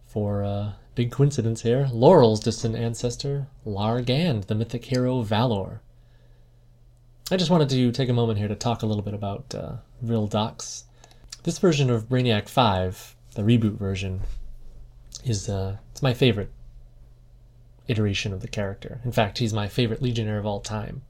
for, 0.05 0.43
uh, 0.43 0.71
big 0.99 1.11
coincidence 1.11 1.61
here, 1.61 1.87
Laurel's 1.93 2.41
distant 2.41 2.75
ancestor, 2.75 3.47
Lar 3.63 4.01
Gand, 4.01 4.43
the 4.43 4.55
mythic 4.55 4.83
hero 4.83 5.21
Valor. 5.21 5.81
I 7.31 7.37
just 7.37 7.49
wanted 7.49 7.69
to 7.69 7.91
take 7.93 8.09
a 8.09 8.13
moment 8.13 8.37
here 8.37 8.49
to 8.49 8.55
talk 8.55 8.81
a 8.81 8.85
little 8.85 9.01
bit 9.01 9.13
about 9.13 9.55
uh, 9.55 9.77
Vril 10.03 10.27
Dox. 10.27 10.83
This 11.43 11.57
version 11.57 11.89
of 11.89 12.09
Brainiac 12.09 12.49
5, 12.49 13.15
the 13.35 13.41
reboot 13.41 13.77
version, 13.77 14.21
is 15.23 15.49
uh, 15.49 15.77
it's 15.91 16.01
my 16.01 16.13
favorite 16.13 16.51
iteration 17.87 18.33
of 18.33 18.41
the 18.41 18.47
character. 18.47 19.01
In 19.03 19.11
fact, 19.11 19.39
he's 19.39 19.53
my 19.53 19.67
favorite 19.67 20.01
Legionnaire 20.01 20.37
of 20.37 20.45
all 20.45 20.61
time. 20.61 21.01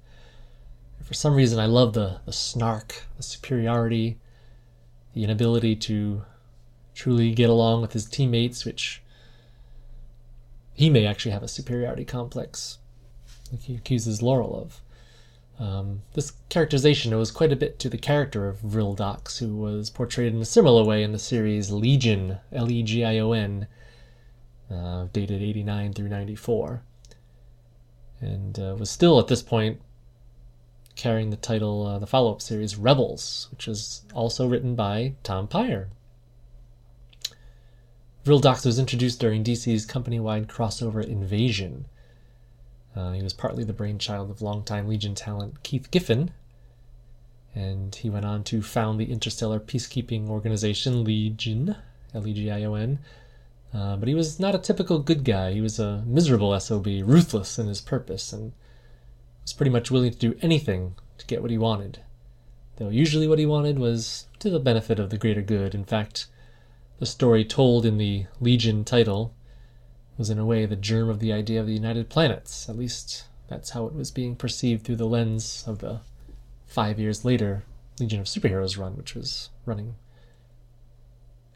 For 1.04 1.14
some 1.14 1.36
reason, 1.36 1.60
I 1.60 1.66
love 1.66 1.94
the, 1.94 2.20
the 2.26 2.34
snark, 2.34 3.04
the 3.18 3.24
superiority, 3.24 4.18
the 5.14 5.24
inability 5.24 5.76
to 5.76 6.24
truly 6.94 7.34
get 7.34 7.50
along 7.50 7.82
with 7.82 7.94
his 7.94 8.06
teammates, 8.06 8.66
which 8.66 9.02
he 10.74 10.90
may 10.90 11.06
actually 11.06 11.32
have 11.32 11.44
a 11.44 11.48
superiority 11.48 12.06
complex, 12.06 12.78
like 13.52 13.62
he 13.62 13.76
accuses 13.76 14.22
Laurel 14.22 14.56
of. 14.56 14.82
Um, 15.60 16.04
this 16.14 16.32
characterization 16.48 17.14
owes 17.14 17.32
quite 17.32 17.52
a 17.52 17.58
bit 17.58 17.80
to 17.80 17.90
the 17.90 17.98
character 17.98 18.48
of 18.48 18.60
Vril 18.60 18.94
Dox, 18.96 19.40
who 19.40 19.58
was 19.58 19.90
portrayed 19.90 20.34
in 20.34 20.42
a 20.42 20.46
similar 20.46 20.86
way 20.86 21.04
in 21.04 21.12
the 21.12 21.20
series 21.20 21.70
Legion, 21.70 22.38
L 22.54 22.72
E 22.72 22.82
G 22.82 23.04
I 23.04 23.20
O 23.20 23.34
N, 23.34 23.68
uh, 24.72 25.08
dated 25.12 25.42
89 25.42 25.94
through 25.94 26.08
94, 26.08 26.82
and 28.22 28.58
uh, 28.58 28.76
was 28.80 28.90
still 28.90 29.20
at 29.20 29.28
this 29.28 29.42
point 29.42 29.82
carrying 30.96 31.30
the 31.30 31.38
title, 31.38 31.86
uh, 31.86 32.00
the 32.00 32.08
follow 32.08 32.32
up 32.32 32.42
series 32.42 32.78
Rebels, 32.78 33.48
which 33.52 33.68
was 33.68 34.04
also 34.14 34.48
written 34.48 34.76
by 34.76 35.16
Tom 35.24 35.48
Peyer. 35.48 35.90
Vril 38.24 38.40
Dox 38.40 38.66
was 38.66 38.80
introduced 38.80 39.20
during 39.20 39.44
DC's 39.44 39.86
company 39.86 40.20
wide 40.20 40.48
crossover 40.48 41.06
Invasion. 41.06 41.86
Uh, 42.96 43.12
he 43.12 43.22
was 43.22 43.34
partly 43.34 43.64
the 43.64 43.74
brainchild 43.74 44.32
of 44.32 44.42
longtime 44.42 44.88
Legion 44.88 45.16
talent 45.16 45.64
Keith 45.64 45.90
Giffen, 45.92 46.32
and 47.56 47.96
he 47.96 48.10
went 48.10 48.26
on 48.26 48.44
to 48.46 48.62
found 48.62 49.00
the 49.00 49.12
interstellar 49.12 49.60
peacekeeping 49.60 50.30
organization 50.30 51.04
Legion, 51.04 51.76
L 52.14 52.28
E 52.28 52.34
G 52.34 52.50
I 52.52 52.64
O 52.64 52.76
N. 52.76 53.00
Uh, 53.74 53.96
but 53.98 54.08
he 54.08 54.16
was 54.16 54.40
not 54.40 54.56
a 54.56 54.60
typical 54.60 55.00
good 55.00 55.24
guy. 55.24 55.54
He 55.54 55.62
was 55.62 55.80
a 55.80 56.04
miserable 56.06 56.60
SOB, 56.60 56.88
ruthless 57.04 57.60
in 57.60 57.68
his 57.68 57.82
purpose, 57.82 58.34
and 58.34 58.54
was 59.44 59.54
pretty 59.54 59.70
much 59.70 59.92
willing 59.92 60.12
to 60.12 60.18
do 60.18 60.38
anything 60.42 60.96
to 61.20 61.26
get 61.28 61.42
what 61.42 61.52
he 61.52 61.58
wanted. 61.58 62.00
Though 62.78 62.90
usually 62.90 63.28
what 63.28 63.40
he 63.40 63.46
wanted 63.46 63.78
was 63.78 64.28
to 64.40 64.50
the 64.50 64.60
benefit 64.60 65.00
of 65.00 65.10
the 65.10 65.18
greater 65.18 65.42
good. 65.42 65.76
In 65.76 65.84
fact, 65.84 66.28
the 66.98 67.06
story 67.06 67.46
told 67.46 67.86
in 67.86 67.98
the 67.98 68.26
Legion 68.40 68.84
title 68.84 69.34
was 70.20 70.30
in 70.30 70.38
a 70.38 70.46
way 70.46 70.66
the 70.66 70.76
germ 70.76 71.10
of 71.10 71.20
the 71.20 71.32
idea 71.32 71.62
of 71.62 71.66
the 71.66 71.74
United 71.74 72.10
Planets. 72.10 72.68
At 72.68 72.78
least 72.78 73.24
that's 73.48 73.70
how 73.70 73.86
it 73.86 73.96
was 73.96 74.12
being 74.12 74.36
perceived 74.36 74.84
through 74.84 74.98
the 74.98 75.08
lens 75.08 75.64
of 75.66 75.80
the 75.80 76.02
five 76.68 77.00
years 77.00 77.24
later 77.24 77.64
Legion 78.00 78.20
of 78.20 78.28
Superheroes 78.28 78.78
run, 78.78 78.98
which 78.98 79.16
was 79.16 79.50
running 79.66 79.96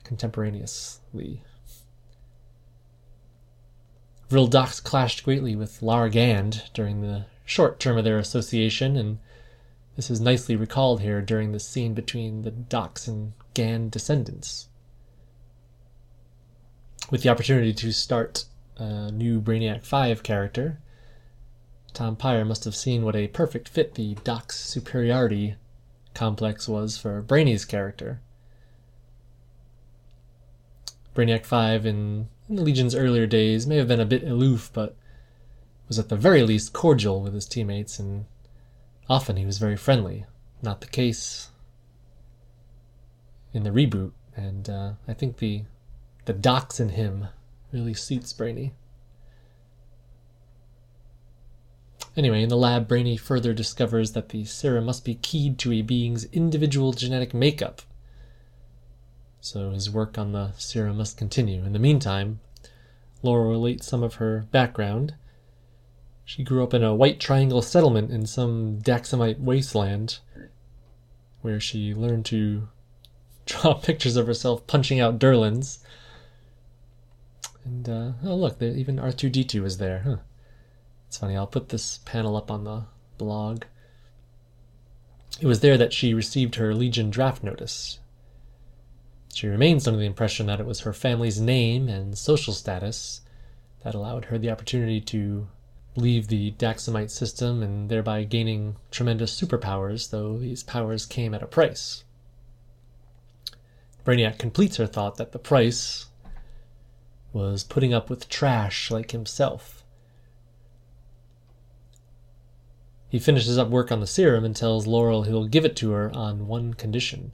contemporaneously. 0.06 1.42
Vril 4.30 4.48
Dox 4.48 4.80
clashed 4.80 5.24
greatly 5.24 5.56
with 5.58 5.82
Lar 5.82 6.08
Gand 6.08 6.64
during 6.74 7.02
the 7.02 7.26
short 7.46 7.82
term 7.82 7.98
of 7.98 8.06
their 8.06 8.18
association, 8.18 8.96
and 8.96 9.20
this 9.98 10.10
is 10.10 10.22
nicely 10.22 10.56
recalled 10.56 11.02
here 11.02 11.22
during 11.22 11.52
the 11.52 11.60
scene 11.60 11.94
between 11.94 12.44
the 12.44 12.52
Dox 12.52 13.08
and 13.10 13.34
Gand 13.54 13.92
descendants. 13.92 14.70
With 17.12 17.24
the 17.24 17.30
opportunity 17.30 17.74
to 17.74 17.92
start 17.92 18.46
a 18.78 19.12
new 19.12 19.42
Brainiac 19.42 19.84
5 19.84 20.24
character, 20.24 20.80
Tom 21.94 22.16
Peyer 22.16 22.44
must 22.44 22.64
have 22.64 22.76
seen 22.76 23.04
what 23.04 23.16
a 23.16 23.28
perfect 23.28 23.70
fit 23.70 23.96
the 23.96 24.16
Dox 24.24 24.60
superiority 24.60 25.56
complex 26.14 26.68
was 26.68 26.98
for 26.98 27.22
Brainy's 27.22 27.66
character. 27.66 28.20
Brainiac 31.16 31.46
5 31.46 31.86
in, 31.86 32.30
in 32.50 32.56
the 32.56 32.64
Legion's 32.64 32.96
earlier 32.96 33.28
days 33.28 33.68
may 33.68 33.78
have 33.78 33.88
been 33.88 34.00
a 34.00 34.06
bit 34.06 34.24
aloof, 34.24 34.72
but 34.74 34.96
was 35.88 36.00
at 36.00 36.10
the 36.10 36.16
very 36.16 36.42
least 36.42 36.74
cordial 36.74 37.22
with 37.22 37.34
his 37.34 37.46
teammates, 37.46 38.00
and 38.00 38.26
often 39.08 39.38
he 39.38 39.46
was 39.46 39.60
very 39.60 39.78
friendly. 39.78 40.26
Not 40.62 40.82
the 40.82 40.88
case 40.88 41.50
in 43.54 43.64
the 43.64 43.70
reboot, 43.70 44.14
and 44.36 44.70
uh, 44.70 44.94
I 45.08 45.14
think 45.14 45.38
the 45.38 45.64
the 46.26 46.34
Dox 46.34 46.80
in 46.80 46.90
him 46.90 47.28
really 47.74 47.94
suits 47.94 48.32
Brainy. 48.32 48.72
Anyway, 52.16 52.44
in 52.44 52.50
the 52.50 52.56
lab, 52.56 52.88
Brainy 52.88 53.18
further 53.18 53.54
discovers 53.54 54.12
that 54.12 54.30
the 54.30 54.46
serum 54.46 54.86
must 54.86 55.04
be 55.04 55.16
keyed 55.16 55.58
to 55.60 55.74
a 55.74 55.82
being's 55.82 56.26
individual 56.26 56.94
genetic 56.94 57.34
makeup. 57.34 57.82
So 59.42 59.72
his 59.72 59.90
work 59.90 60.18
on 60.18 60.32
the 60.32 60.52
serum 60.58 60.98
must 60.98 61.18
continue. 61.18 61.66
In 61.66 61.74
the 61.74 61.80
meantime, 61.80 62.40
Laura 63.24 63.50
relates 63.50 63.88
some 63.88 64.04
of 64.04 64.16
her 64.16 64.46
background. 64.52 65.16
She 66.24 66.44
grew 66.44 66.64
up 66.64 66.74
in 66.74 66.84
a 66.84 66.96
white 66.96 67.20
triangle 67.20 67.62
settlement 67.62 68.12
in 68.12 68.28
some 68.28 68.80
Daxamite 68.80 69.40
wasteland, 69.40 70.20
where 71.42 71.60
she 71.60 71.94
learned 71.94 72.26
to 72.28 72.70
draw 73.46 73.74
pictures 73.82 74.16
of 74.16 74.28
herself 74.28 74.66
punching 74.68 75.00
out 75.00 75.20
Durlans. 75.20 75.80
And, 77.86 78.16
uh, 78.24 78.30
oh, 78.30 78.36
look, 78.36 78.62
even 78.62 78.98
R2D2 78.98 79.66
is 79.66 79.78
there, 79.78 80.00
huh? 80.00 80.18
It's 81.08 81.18
funny, 81.18 81.36
I'll 81.36 81.48
put 81.48 81.70
this 81.70 82.00
panel 82.06 82.38
up 82.38 82.50
on 82.50 82.64
the 82.64 82.86
blog. 83.18 83.64
It 85.42 85.48
was 85.48 85.60
there 85.60 85.78
that 85.78 85.92
she 85.92 86.14
received 86.14 86.56
her 86.56 86.74
Legion 86.74 87.10
draft 87.10 87.44
notice. 87.44 88.00
She 89.34 89.48
remains 89.48 89.88
under 89.88 90.00
the 90.00 90.06
impression 90.06 90.46
that 90.46 90.60
it 90.60 90.66
was 90.66 90.82
her 90.82 90.94
family's 90.94 91.42
name 91.42 91.90
and 91.90 92.18
social 92.18 92.54
status 92.54 93.22
that 93.84 93.96
allowed 93.96 94.26
her 94.26 94.38
the 94.38 94.52
opportunity 94.52 95.02
to 95.02 95.48
leave 95.96 96.28
the 96.28 96.52
Daxamite 96.52 97.12
system 97.12 97.62
and 97.62 97.90
thereby 97.90 98.24
gaining 98.24 98.78
tremendous 98.92 99.40
superpowers, 99.40 100.10
though 100.10 100.38
these 100.38 100.64
powers 100.64 101.06
came 101.06 101.34
at 101.34 101.44
a 101.44 101.48
price. 101.48 102.06
Brainiac 104.06 104.38
completes 104.38 104.78
her 104.78 104.88
thought 104.88 105.18
that 105.18 105.32
the 105.32 105.40
price 105.40 106.08
was 107.34 107.64
putting 107.64 107.94
up 107.94 108.10
with 108.10 108.30
trash 108.30 108.90
like 108.90 109.12
himself. 109.12 109.84
He 113.10 113.20
finishes 113.20 113.58
up 113.58 113.70
work 113.70 113.92
on 113.92 114.00
the 114.00 114.08
serum 114.08 114.46
and 114.46 114.56
tells 114.56 114.88
Laurel 114.88 115.24
he'll 115.24 115.46
give 115.46 115.66
it 115.66 115.76
to 115.78 115.92
her 115.92 116.12
on 116.16 116.48
one 116.48 116.74
condition 116.74 117.32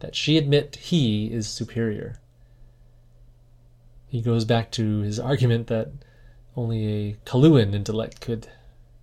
that 0.00 0.14
she 0.14 0.36
admit 0.36 0.76
he 0.76 1.32
is 1.32 1.48
superior. 1.48 2.20
He 4.06 4.20
goes 4.20 4.44
back 4.44 4.70
to 4.72 5.00
his 5.00 5.18
argument 5.18 5.66
that 5.66 5.90
only 6.56 6.86
a 6.86 7.16
Coluan 7.24 7.74
intellect 7.74 8.20
could 8.20 8.48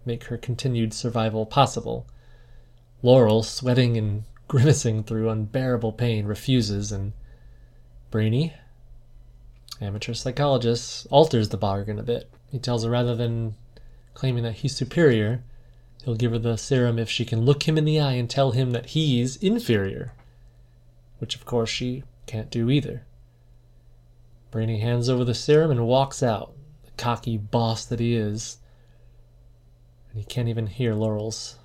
make 0.05 0.25
her 0.25 0.37
continued 0.37 0.93
survival 0.93 1.45
possible. 1.45 2.07
Laurel, 3.01 3.43
sweating 3.43 3.97
and 3.97 4.23
grimacing 4.47 5.03
through 5.03 5.29
unbearable 5.29 5.91
pain, 5.91 6.25
refuses, 6.25 6.91
and 6.91 7.13
Brainy, 8.11 8.53
amateur 9.83 10.13
psychologist, 10.13 11.07
alters 11.11 11.49
the 11.49 11.57
bargain 11.57 11.99
a 11.99 12.03
bit. 12.03 12.29
He 12.49 12.59
tells 12.59 12.83
her 12.83 12.89
rather 12.89 13.15
than 13.15 13.55
claiming 14.13 14.43
that 14.43 14.55
he's 14.55 14.75
superior, 14.75 15.43
He'll 16.03 16.15
give 16.15 16.31
her 16.31 16.39
the 16.39 16.57
serum 16.57 16.99
if 16.99 17.09
she 17.09 17.23
can 17.23 17.45
look 17.45 17.63
him 17.63 17.77
in 17.77 17.85
the 17.85 17.99
eye 17.99 18.13
and 18.13 18.29
tell 18.29 18.51
him 18.51 18.71
that 18.71 18.87
he's 18.87 19.37
inferior. 19.37 20.13
Which, 21.19 21.35
of 21.35 21.45
course, 21.45 21.69
she 21.69 22.03
can't 22.25 22.51
do 22.51 22.69
either. 22.69 23.05
Brainy 24.51 24.79
hands 24.79 25.07
over 25.07 25.23
the 25.23 25.33
serum 25.33 25.71
and 25.71 25.87
walks 25.87 26.21
out, 26.21 26.53
the 26.83 26.91
cocky 26.97 27.37
boss 27.37 27.85
that 27.85 28.01
he 28.01 28.15
is. 28.15 28.57
And 30.11 30.19
he 30.19 30.25
can't 30.25 30.49
even 30.49 30.67
hear 30.67 30.93
Laurel's 30.93 31.55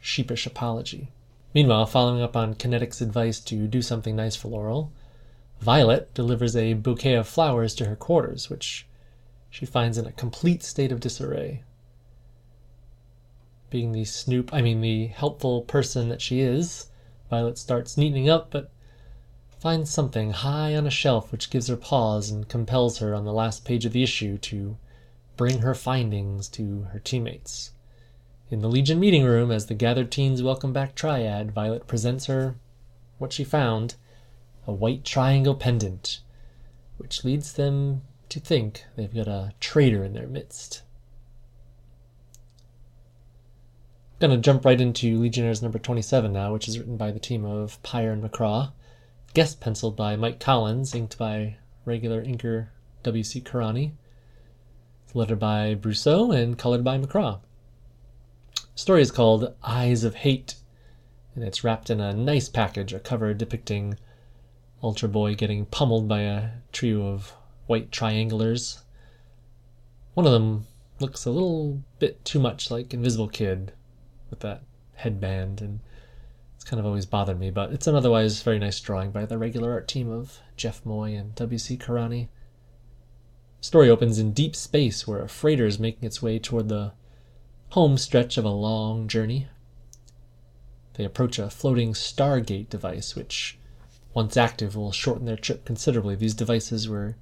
sheepish 0.00 0.46
apology. 0.46 1.12
Meanwhile, 1.54 1.84
following 1.86 2.22
up 2.22 2.34
on 2.34 2.54
Kinetic's 2.54 3.02
advice 3.02 3.40
to 3.40 3.66
do 3.66 3.82
something 3.82 4.16
nice 4.16 4.34
for 4.34 4.48
Laurel, 4.48 4.90
Violet 5.62 6.12
delivers 6.12 6.56
a 6.56 6.74
bouquet 6.74 7.14
of 7.14 7.28
flowers 7.28 7.74
to 7.76 7.86
her 7.86 7.96
quarters, 7.96 8.50
which 8.50 8.86
she 9.48 9.64
finds 9.64 9.96
in 9.96 10.06
a 10.06 10.12
complete 10.12 10.62
state 10.62 10.92
of 10.92 11.00
disarray 11.00 11.62
being 13.72 13.92
the 13.92 14.04
snoop, 14.04 14.52
I 14.52 14.60
mean, 14.60 14.82
the 14.82 15.06
helpful 15.06 15.62
person 15.62 16.10
that 16.10 16.20
she 16.20 16.40
is, 16.40 16.88
Violet 17.30 17.56
starts 17.56 17.96
neatening 17.96 18.28
up, 18.28 18.50
but 18.50 18.70
finds 19.58 19.90
something 19.90 20.32
high 20.32 20.76
on 20.76 20.86
a 20.86 20.90
shelf 20.90 21.32
which 21.32 21.48
gives 21.48 21.68
her 21.68 21.76
pause 21.76 22.28
and 22.28 22.46
compels 22.48 22.98
her 22.98 23.14
on 23.14 23.24
the 23.24 23.32
last 23.32 23.64
page 23.64 23.86
of 23.86 23.92
the 23.92 24.02
issue 24.02 24.36
to 24.36 24.76
bring 25.38 25.60
her 25.60 25.74
findings 25.74 26.48
to 26.48 26.82
her 26.92 26.98
teammates. 26.98 27.72
In 28.50 28.60
the 28.60 28.68
Legion 28.68 29.00
meeting 29.00 29.24
room, 29.24 29.50
as 29.50 29.66
the 29.66 29.74
gathered 29.74 30.12
teens 30.12 30.42
welcome 30.42 30.74
back 30.74 30.94
Triad, 30.94 31.52
Violet 31.52 31.86
presents 31.86 32.26
her 32.26 32.56
what 33.16 33.32
she 33.32 33.42
found 33.42 33.94
a 34.66 34.72
white 34.72 35.04
triangle 35.04 35.54
pendant, 35.54 36.20
which 36.96 37.24
leads 37.24 37.54
them 37.54 38.02
to 38.28 38.40
think 38.40 38.84
they've 38.96 39.14
got 39.14 39.28
a 39.28 39.52
traitor 39.60 40.04
in 40.04 40.12
their 40.12 40.26
midst. 40.26 40.82
I'm 44.14 44.28
Gonna 44.28 44.40
jump 44.40 44.64
right 44.64 44.80
into 44.80 45.18
Legionnaires 45.18 45.62
number 45.62 45.78
27 45.78 46.32
now, 46.32 46.52
which 46.52 46.68
is 46.68 46.78
written 46.78 46.96
by 46.96 47.10
the 47.10 47.18
team 47.18 47.44
of 47.44 47.82
Peyer 47.82 48.12
and 48.12 48.22
McCraw. 48.22 48.72
Guest 49.34 49.60
penciled 49.60 49.96
by 49.96 50.14
Mike 50.14 50.38
Collins, 50.38 50.94
inked 50.94 51.18
by 51.18 51.56
regular 51.84 52.24
inker 52.24 52.68
W.C. 53.02 53.40
Carani. 53.40 53.92
Lettered 55.12 55.40
by 55.40 55.74
Brosseau 55.74 56.30
and 56.30 56.56
colored 56.56 56.84
by 56.84 56.98
McCraw. 56.98 57.40
The 58.54 58.78
story 58.78 59.02
is 59.02 59.10
called 59.10 59.54
Eyes 59.62 60.04
of 60.04 60.14
Hate, 60.14 60.54
and 61.34 61.42
it's 61.42 61.64
wrapped 61.64 61.90
in 61.90 62.00
a 62.00 62.14
nice 62.14 62.48
package, 62.48 62.92
a 62.92 63.00
cover 63.00 63.34
depicting 63.34 63.98
Ultra 64.82 65.08
Boy 65.08 65.34
getting 65.34 65.66
pummeled 65.66 66.08
by 66.08 66.20
a 66.20 66.48
trio 66.72 67.06
of 67.06 67.32
white 67.66 67.90
triangulars. 67.90 68.82
One 70.14 70.26
of 70.26 70.32
them 70.32 70.66
looks 71.00 71.24
a 71.24 71.30
little 71.30 71.82
bit 71.98 72.24
too 72.24 72.40
much 72.40 72.70
like 72.70 72.92
Invisible 72.92 73.28
Kid, 73.28 73.72
with 74.30 74.40
that 74.40 74.62
headband, 74.94 75.60
and 75.60 75.80
it's 76.56 76.64
kind 76.64 76.80
of 76.80 76.86
always 76.86 77.06
bothered 77.06 77.38
me. 77.38 77.50
But 77.50 77.72
it's 77.72 77.86
an 77.86 77.94
otherwise 77.94 78.42
very 78.42 78.58
nice 78.58 78.80
drawing 78.80 79.10
by 79.10 79.26
the 79.26 79.38
regular 79.38 79.72
art 79.72 79.86
team 79.86 80.10
of 80.10 80.40
Jeff 80.56 80.84
Moy 80.84 81.14
and 81.14 81.34
W.C. 81.34 81.76
Carani. 81.76 82.28
Story 83.60 83.88
opens 83.88 84.18
in 84.18 84.32
deep 84.32 84.56
space 84.56 85.06
where 85.06 85.22
a 85.22 85.28
freighter 85.28 85.66
is 85.66 85.78
making 85.78 86.04
its 86.04 86.20
way 86.20 86.38
toward 86.38 86.68
the 86.68 86.92
home 87.70 87.96
stretch 87.96 88.36
of 88.36 88.44
a 88.44 88.50
long 88.50 89.06
journey. 89.06 89.46
They 90.94 91.04
approach 91.04 91.38
a 91.38 91.48
floating 91.48 91.92
Stargate 91.94 92.68
device, 92.68 93.14
which, 93.14 93.58
once 94.14 94.36
active, 94.36 94.76
will 94.76 94.92
shorten 94.92 95.26
their 95.26 95.36
trip 95.36 95.64
considerably. 95.64 96.14
These 96.14 96.34
devices 96.34 96.88
were 96.88 97.16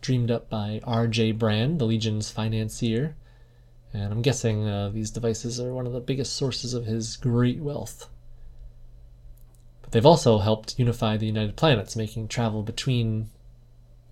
dreamed 0.00 0.30
up 0.30 0.50
by 0.50 0.80
R.J. 0.84 1.32
Brand, 1.32 1.78
the 1.78 1.86
Legion's 1.86 2.30
financier, 2.30 3.16
And 3.92 4.12
I'm 4.12 4.22
guessing 4.22 4.66
uh, 4.68 4.90
these 4.90 5.10
devices 5.10 5.60
are 5.60 5.72
one 5.72 5.86
of 5.86 5.92
the 5.92 6.00
biggest 6.00 6.34
sources 6.34 6.74
of 6.74 6.84
his 6.84 7.16
great 7.16 7.60
wealth. 7.60 8.08
But 9.82 9.92
they've 9.92 10.04
also 10.04 10.38
helped 10.38 10.78
unify 10.78 11.16
the 11.16 11.26
United 11.26 11.56
Planets, 11.56 11.96
making 11.96 12.28
travel 12.28 12.62
between 12.62 13.30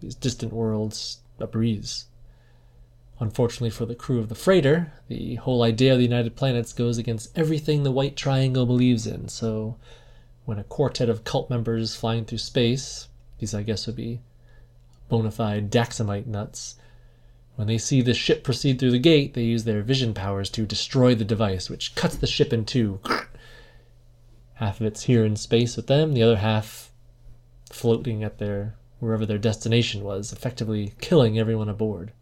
these 0.00 0.14
distant 0.14 0.52
worlds 0.52 1.18
a 1.38 1.46
breeze. 1.46 2.06
Unfortunately 3.20 3.70
for 3.70 3.86
the 3.86 3.94
crew 3.94 4.18
of 4.18 4.28
the 4.28 4.34
freighter, 4.34 4.92
the 5.08 5.36
whole 5.36 5.62
idea 5.62 5.92
of 5.92 5.98
the 5.98 6.04
United 6.04 6.36
Planets 6.36 6.72
goes 6.72 6.98
against 6.98 7.36
everything 7.36 7.82
the 7.82 7.92
White 7.92 8.16
Triangle 8.16 8.66
believes 8.66 9.06
in, 9.06 9.28
so 9.28 9.76
when 10.44 10.58
a 10.58 10.64
quartet 10.64 11.08
of 11.08 11.24
cult 11.24 11.48
members 11.48 11.94
flying 11.94 12.24
through 12.24 12.38
space, 12.38 13.08
these 13.38 13.54
I 13.54 13.62
guess 13.62 13.86
would 13.86 13.96
be 13.96 14.20
bona 15.08 15.30
fide 15.30 15.70
Daxamite 15.70 16.26
nuts, 16.26 16.76
when 17.56 17.68
they 17.68 17.78
see 17.78 18.00
the 18.00 18.14
ship 18.14 18.42
proceed 18.44 18.78
through 18.78 18.92
the 18.92 18.98
gate, 18.98 19.34
they 19.34 19.44
use 19.44 19.64
their 19.64 19.82
vision 19.82 20.14
powers 20.14 20.48
to 20.50 20.64
destroy 20.64 21.14
the 21.14 21.24
device, 21.24 21.68
which 21.68 21.94
cuts 21.94 22.16
the 22.16 22.26
ship 22.26 22.52
in 22.52 22.64
two. 22.64 22.98
half 24.54 24.80
of 24.80 24.86
it's 24.86 25.02
here 25.02 25.24
in 25.24 25.36
space 25.36 25.76
with 25.76 25.86
them, 25.86 26.14
the 26.14 26.22
other 26.22 26.36
half 26.36 26.92
floating 27.70 28.24
at 28.24 28.38
their 28.38 28.74
wherever 29.00 29.26
their 29.26 29.38
destination 29.38 30.02
was, 30.02 30.32
effectively 30.32 30.94
killing 31.00 31.38
everyone 31.38 31.68
aboard. 31.68 32.12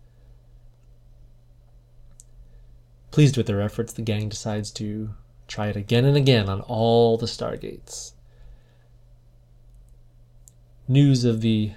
Pleased 3.10 3.36
with 3.36 3.46
their 3.46 3.60
efforts, 3.60 3.92
the 3.92 4.02
gang 4.02 4.28
decides 4.28 4.70
to 4.70 5.10
try 5.50 5.68
it 5.68 5.76
again 5.76 6.04
and 6.04 6.16
again 6.16 6.48
on 6.48 6.60
all 6.62 7.18
the 7.18 7.26
stargates. 7.26 8.12
News 10.86 11.24
of 11.24 11.40
the 11.40 11.72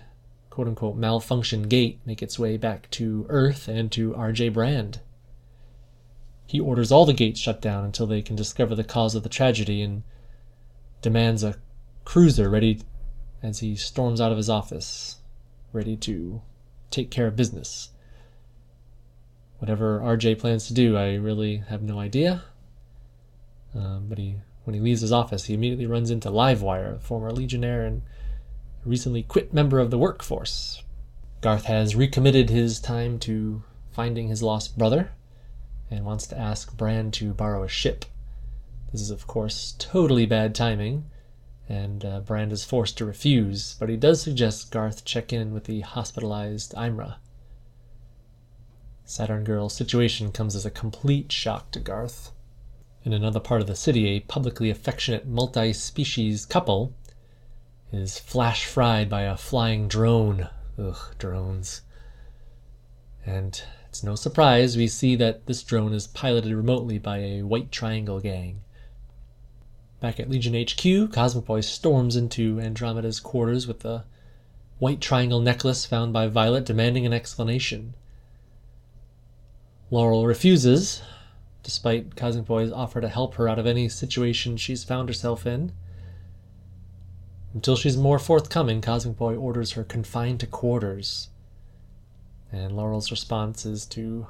quote 0.50 0.68
unquote 0.68 0.96
malfunction 0.96 1.63
gate 1.63 2.00
make 2.06 2.22
its 2.22 2.38
way 2.38 2.56
back 2.56 2.89
to 2.92 3.25
Earth 3.27 3.68
and 3.68 3.92
to 3.92 4.12
RJ 4.12 4.53
Brand. 4.53 5.00
He 6.46 6.60
orders 6.60 6.92
all 6.92 7.06
the 7.06 7.13
gates 7.13 7.39
shut 7.39 7.62
down 7.62 7.84
until 7.84 8.06
they 8.06 8.22
can 8.22 8.36
discover 8.36 8.75
the 8.75 8.84
cause 8.84 9.15
of 9.15 9.24
the 9.24 9.30
tragedy 9.30 9.82
and 9.82 10.03
demands 11.01 11.44
a 11.44 11.56
cruiser 12.06 12.50
ready 12.50 12.82
as 13.42 13.60
he 13.60 13.75
storms 13.75 14.22
out 14.22 14.32
of 14.32 14.38
his 14.38 14.50
office, 14.50 15.18
ready 15.72 15.98
to 15.98 16.42
take 16.92 17.10
care 17.10 17.25
of 17.25 17.36
business. 17.36 17.89
Whatever 19.58 20.00
RJ 20.00 20.38
plans 20.38 20.68
to 20.68 20.74
do, 20.74 20.96
I 20.96 21.15
really 21.15 21.58
have 21.70 21.82
no 21.82 22.00
idea. 22.00 22.44
Um, 23.75 24.06
but 24.08 24.18
he, 24.18 24.38
when 24.63 24.74
he 24.74 24.80
leaves 24.80 25.01
his 25.01 25.12
office, 25.12 25.46
he 25.46 25.53
immediately 25.53 25.86
runs 25.86 26.12
into 26.12 26.30
Livewire, 26.30 27.01
former 27.01 27.32
Legionnaire 27.32 27.86
and 27.86 28.01
recently 28.86 29.24
quit 29.24 29.53
member 29.53 29.80
of 29.80 29.92
the 29.92 29.98
workforce. 29.98 30.84
Garth 31.42 31.65
has 31.65 31.96
recommitted 31.96 32.50
his 32.50 32.80
time 32.80 33.20
to 33.20 33.63
finding 33.92 34.27
his 34.27 34.44
lost 34.44 34.77
brother 34.77 35.12
and 35.89 36.06
wants 36.06 36.27
to 36.27 36.38
ask 36.38 36.75
Brand 36.75 37.13
to 37.13 37.34
borrow 37.34 37.63
a 37.63 37.68
ship. 37.68 38.06
This 38.92 39.01
is, 39.01 39.12
of 39.12 39.27
course, 39.27 39.75
totally 39.77 40.25
bad 40.25 40.53
timing, 40.53 41.06
and 41.68 42.06
uh, 42.06 42.20
Brand 42.22 42.51
is 42.51 42.63
forced 42.63 42.98
to 42.98 43.06
refuse, 43.06 43.75
but 43.80 43.89
he 43.89 43.98
does 43.98 44.22
suggest 44.22 44.72
Garth 44.72 45.03
check 45.06 45.34
in 45.34 45.53
with 45.53 45.65
the 45.65 45.82
hospitalized 45.82 46.74
Imra. 46.74 47.15
Saturn 49.06 49.44
Girl's 49.44 49.75
situation 49.75 50.32
comes 50.32 50.56
as 50.56 50.65
a 50.65 50.72
complete 50.72 51.32
shock 51.32 51.72
to 51.72 51.80
Garth. 51.80 52.32
In 53.05 53.12
another 53.12 53.41
part 53.41 53.60
of 53.60 53.67
the 53.67 53.75
city, 53.75 54.07
a 54.07 54.22
publicly 54.22 54.70
affectionate 54.70 55.27
multi 55.27 55.74
species 55.74 56.46
couple 56.46 56.94
is 57.92 58.18
flash 58.18 58.66
fried 58.66 59.09
by 59.09 59.24
a 59.24 59.35
flying 59.35 59.89
drone. 59.89 60.48
Ugh, 60.79 61.13
drones. 61.18 61.81
And 63.25 63.61
it's 63.89 64.03
no 64.03 64.16
surprise 64.16 64.77
we 64.77 64.87
see 64.87 65.16
that 65.18 65.48
this 65.48 65.63
drone 65.63 65.94
is 65.94 66.07
piloted 66.07 66.53
remotely 66.53 66.98
by 66.98 67.18
a 67.18 67.42
White 67.42 67.72
Triangle 67.72 68.22
gang. 68.22 68.61
Back 70.00 70.20
at 70.20 70.29
Legion 70.29 70.55
HQ, 70.55 71.11
Cosmic 71.11 71.46
Boy 71.46 71.59
storms 71.61 72.16
into 72.16 72.59
Andromeda's 72.59 73.20
quarters 73.20 73.68
with 73.68 73.81
the 73.81 74.05
White 74.79 75.01
Triangle 75.01 75.42
necklace 75.42 75.85
found 75.85 76.13
by 76.13 76.27
Violet 76.27 76.66
demanding 76.66 77.05
an 77.05 77.13
explanation. 77.13 77.96
Laurel 79.92 80.25
refuses, 80.25 81.01
despite 81.63 82.15
Cosmic 82.15 82.45
Boy's 82.45 82.71
offer 82.71 83.01
to 83.01 83.07
help 83.07 83.35
her 83.35 83.47
out 83.47 83.57
of 83.57 83.65
any 83.65 83.89
situation 83.89 84.57
she's 84.57 84.83
found 84.83 85.09
herself 85.09 85.47
in. 85.47 85.71
Until 87.53 87.75
she's 87.75 87.95
more 87.95 88.19
forthcoming, 88.19 88.81
Cosmic 88.81 89.17
Boy 89.17 89.35
orders 89.35 89.71
her 89.71 89.83
confined 89.83 90.39
to 90.41 90.47
quarters. 90.47 91.29
And 92.51 92.75
Laurel's 92.75 93.11
response 93.11 93.65
is 93.65 93.85
to 93.87 94.27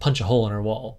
punch 0.00 0.20
a 0.20 0.24
hole 0.24 0.46
in 0.46 0.52
her 0.52 0.62
wall. 0.62 0.98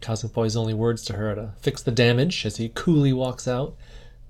Cosmic 0.00 0.32
Boy's 0.32 0.56
only 0.56 0.74
words 0.74 1.04
to 1.04 1.14
her 1.14 1.32
are 1.32 1.34
to 1.36 1.52
fix 1.60 1.82
the 1.82 1.90
damage 1.90 2.44
as 2.44 2.56
he 2.58 2.68
coolly 2.68 3.12
walks 3.12 3.48
out. 3.48 3.76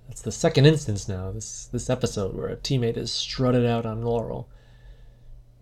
That's 0.06 0.22
the 0.22 0.32
second 0.32 0.66
instance 0.66 1.08
now, 1.08 1.32
this, 1.32 1.66
this 1.72 1.88
episode, 1.88 2.34
where 2.34 2.48
a 2.48 2.56
teammate 2.56 2.96
has 2.96 3.12
strutted 3.12 3.64
out 3.64 3.86
on 3.86 4.02
Laurel. 4.02 4.48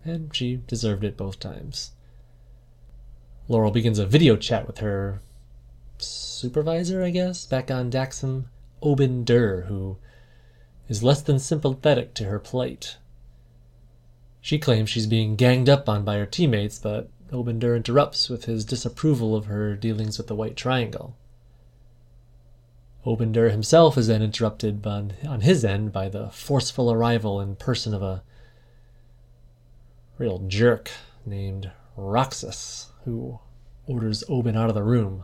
And 0.03 0.35
she 0.35 0.57
deserved 0.67 1.03
it 1.03 1.15
both 1.15 1.39
times. 1.39 1.91
Laurel 3.51 3.71
begins 3.71 3.99
a 3.99 4.05
video 4.05 4.37
chat 4.37 4.65
with 4.65 4.77
her 4.77 5.19
supervisor, 5.97 7.03
I 7.03 7.09
guess, 7.09 7.45
back 7.45 7.69
on 7.69 7.91
Daxam 7.91 8.45
Obin 8.81 9.25
who 9.25 9.97
is 10.87 11.03
less 11.03 11.21
than 11.21 11.37
sympathetic 11.37 12.13
to 12.13 12.23
her 12.23 12.39
plight. 12.39 12.95
She 14.39 14.57
claims 14.57 14.89
she's 14.89 15.05
being 15.05 15.35
ganged 15.35 15.67
up 15.67 15.89
on 15.89 16.05
by 16.05 16.15
her 16.15 16.25
teammates, 16.25 16.79
but 16.79 17.09
Obin 17.33 17.59
Dur 17.59 17.75
interrupts 17.75 18.29
with 18.29 18.45
his 18.45 18.63
disapproval 18.63 19.35
of 19.35 19.47
her 19.47 19.75
dealings 19.75 20.17
with 20.17 20.27
the 20.27 20.35
White 20.35 20.55
Triangle. 20.55 21.17
Obin 23.05 23.33
Dur 23.33 23.49
himself 23.49 23.97
is 23.97 24.07
then 24.07 24.21
interrupted 24.21 24.87
on, 24.87 25.15
on 25.27 25.41
his 25.41 25.65
end 25.65 25.91
by 25.91 26.07
the 26.07 26.29
forceful 26.29 26.89
arrival 26.89 27.41
in 27.41 27.57
person 27.57 27.93
of 27.93 28.01
a 28.01 28.23
real 30.17 30.39
jerk 30.47 30.89
named 31.25 31.69
Roxxas, 31.97 32.90
who 33.05 33.39
orders 33.87 34.23
Obin 34.29 34.55
out 34.55 34.69
of 34.69 34.75
the 34.75 34.83
room. 34.83 35.23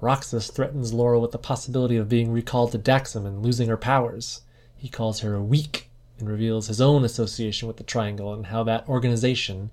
Roxxas 0.00 0.50
threatens 0.50 0.92
Laurel 0.92 1.20
with 1.20 1.30
the 1.30 1.38
possibility 1.38 1.96
of 1.96 2.08
being 2.08 2.32
recalled 2.32 2.72
to 2.72 2.78
Daxam 2.78 3.24
and 3.24 3.42
losing 3.42 3.68
her 3.68 3.76
powers. 3.76 4.42
He 4.76 4.88
calls 4.88 5.20
her 5.20 5.40
weak 5.40 5.90
and 6.18 6.28
reveals 6.28 6.66
his 6.66 6.80
own 6.80 7.04
association 7.04 7.68
with 7.68 7.76
the 7.76 7.84
Triangle 7.84 8.34
and 8.34 8.46
how 8.46 8.64
that 8.64 8.88
organization 8.88 9.70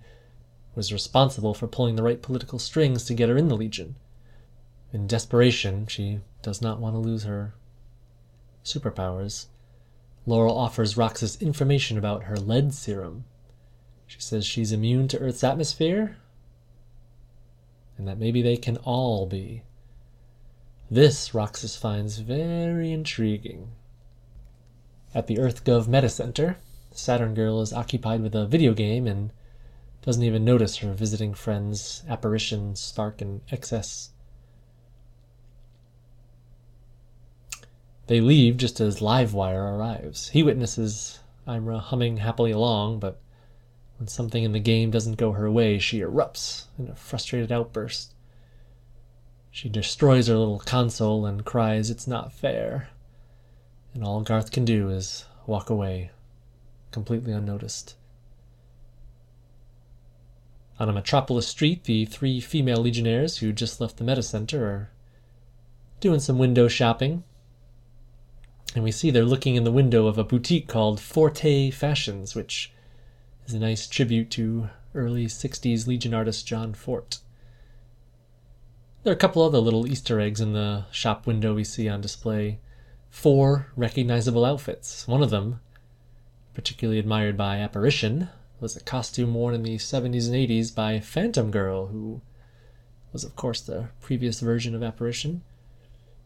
was 0.75 0.93
responsible 0.93 1.53
for 1.53 1.67
pulling 1.67 1.95
the 1.95 2.03
right 2.03 2.21
political 2.21 2.59
strings 2.59 3.05
to 3.05 3.13
get 3.13 3.29
her 3.29 3.37
in 3.37 3.47
the 3.47 3.57
Legion. 3.57 3.95
In 4.93 5.07
desperation, 5.07 5.87
she 5.87 6.21
does 6.41 6.61
not 6.61 6.79
want 6.79 6.95
to 6.95 6.99
lose 6.99 7.23
her 7.23 7.53
superpowers. 8.63 9.47
Laurel 10.25 10.57
offers 10.57 10.95
Roxxas 10.95 11.41
information 11.41 11.97
about 11.97 12.23
her 12.23 12.37
lead 12.37 12.73
serum. 12.73 13.25
She 14.09 14.19
says 14.19 14.43
she's 14.43 14.71
immune 14.71 15.07
to 15.09 15.19
Earth's 15.19 15.43
atmosphere, 15.43 16.17
and 17.95 18.07
that 18.07 18.17
maybe 18.17 18.41
they 18.41 18.57
can 18.57 18.77
all 18.77 19.27
be. 19.27 19.61
This 20.89 21.29
Roxxas 21.29 21.77
finds 21.77 22.17
very 22.17 22.91
intriguing. 22.91 23.69
At 25.13 25.27
the 25.27 25.35
EarthGov 25.35 25.87
Meta 25.87 26.09
Center, 26.09 26.57
Saturn 26.91 27.35
Girl 27.35 27.61
is 27.61 27.71
occupied 27.71 28.23
with 28.23 28.33
a 28.33 28.47
video 28.47 28.73
game 28.73 29.05
and 29.05 29.31
doesn't 30.01 30.23
even 30.23 30.43
notice 30.43 30.77
her 30.77 30.91
visiting 30.93 31.35
friends 31.35 32.01
Apparition, 32.09 32.75
Spark, 32.75 33.21
and 33.21 33.45
XS. 33.45 34.09
They 38.07 38.21
leave 38.21 38.57
just 38.57 38.79
as 38.79 39.01
Livewire 39.01 39.77
arrives. 39.77 40.29
He 40.29 40.41
witnesses 40.41 41.19
Imra 41.47 41.79
humming 41.79 42.17
happily 42.17 42.49
along, 42.49 42.97
but 42.97 43.19
when 43.99 44.07
something 44.07 44.45
in 44.45 44.53
the 44.53 44.59
game 44.59 44.91
doesn't 44.91 45.17
go 45.17 45.33
her 45.33 45.51
way, 45.51 45.77
she 45.77 45.99
erupts 45.99 46.65
in 46.77 46.87
a 46.87 46.95
frustrated 46.95 47.51
outburst. 47.51 48.13
She 49.51 49.67
destroys 49.67 50.27
her 50.27 50.37
little 50.37 50.59
console 50.59 51.25
and 51.25 51.43
cries, 51.43 51.89
It's 51.89 52.07
not 52.07 52.31
fair. 52.31 52.89
And 53.93 54.01
all 54.01 54.21
Garth 54.21 54.51
can 54.51 54.63
do 54.63 54.89
is 54.89 55.25
walk 55.45 55.69
away, 55.69 56.11
completely 56.91 57.33
unnoticed. 57.33 57.95
On 60.79 60.87
a 60.87 60.93
metropolis 60.93 61.47
street, 61.47 61.83
the 61.83 62.05
three 62.05 62.39
female 62.39 62.77
legionnaires 62.77 63.39
who 63.39 63.51
just 63.51 63.81
left 63.81 63.97
the 63.97 64.05
meta 64.05 64.23
center 64.23 64.65
are 64.65 64.91
doing 65.99 66.21
some 66.21 66.37
window 66.39 66.69
shopping. 66.69 67.25
And 68.73 68.85
we 68.85 68.91
see 68.91 69.11
they're 69.11 69.25
looking 69.25 69.55
in 69.55 69.65
the 69.65 69.73
window 69.73 70.07
of 70.07 70.17
a 70.17 70.23
boutique 70.23 70.69
called 70.69 71.01
Forte 71.01 71.71
Fashions, 71.71 72.33
which 72.33 72.71
is 73.49 73.55
a 73.55 73.59
nice 73.59 73.87
tribute 73.87 74.29
to 74.29 74.69
early 74.93 75.25
60s 75.25 75.87
Legion 75.87 76.13
artist 76.13 76.45
John 76.45 76.71
Forte. 76.71 77.17
There 79.01 79.11
are 79.11 79.15
a 79.15 79.19
couple 79.19 79.41
other 79.41 79.57
little 79.57 79.87
Easter 79.87 80.19
eggs 80.19 80.39
in 80.39 80.53
the 80.53 80.85
shop 80.91 81.25
window 81.25 81.55
we 81.55 81.63
see 81.63 81.89
on 81.89 81.99
display. 81.99 82.59
Four 83.09 83.71
recognizable 83.75 84.45
outfits. 84.45 85.07
One 85.07 85.23
of 85.23 85.31
them, 85.31 85.61
particularly 86.53 86.99
admired 86.99 87.37
by 87.37 87.57
Apparition, 87.57 88.29
was 88.59 88.75
a 88.75 88.83
costume 88.83 89.33
worn 89.33 89.55
in 89.55 89.63
the 89.63 89.77
70s 89.77 90.27
and 90.27 90.35
80s 90.35 90.75
by 90.75 90.99
Phantom 90.99 91.49
Girl, 91.49 91.87
who 91.87 92.21
was, 93.11 93.23
of 93.23 93.35
course, 93.35 93.61
the 93.61 93.89
previous 93.99 94.41
version 94.41 94.75
of 94.75 94.83
Apparition. 94.83 95.41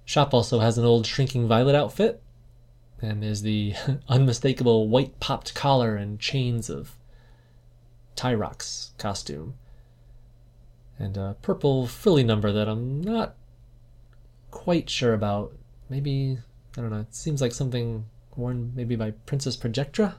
Shop 0.03 0.33
also 0.33 0.59
has 0.59 0.77
an 0.77 0.83
old 0.83 1.05
Shrinking 1.05 1.47
Violet 1.47 1.75
outfit, 1.75 2.21
and 3.01 3.23
there's 3.23 3.43
the 3.43 3.75
unmistakable 4.09 4.89
white 4.89 5.21
popped 5.21 5.53
collar 5.53 5.95
and 5.95 6.19
chains 6.19 6.69
of 6.69 6.97
Tyroc's 8.15 8.91
costume. 8.97 9.55
And 10.99 11.17
a 11.17 11.35
purple 11.41 11.87
frilly 11.87 12.23
number 12.23 12.51
that 12.51 12.69
I'm 12.69 13.01
not 13.01 13.35
quite 14.51 14.89
sure 14.89 15.13
about. 15.13 15.53
Maybe, 15.89 16.39
I 16.77 16.81
don't 16.81 16.91
know, 16.91 17.01
it 17.01 17.15
seems 17.15 17.41
like 17.41 17.51
something 17.51 18.05
worn 18.37 18.71
maybe 18.75 18.95
by 18.95 19.11
Princess 19.11 19.57
Projectra? 19.57 20.15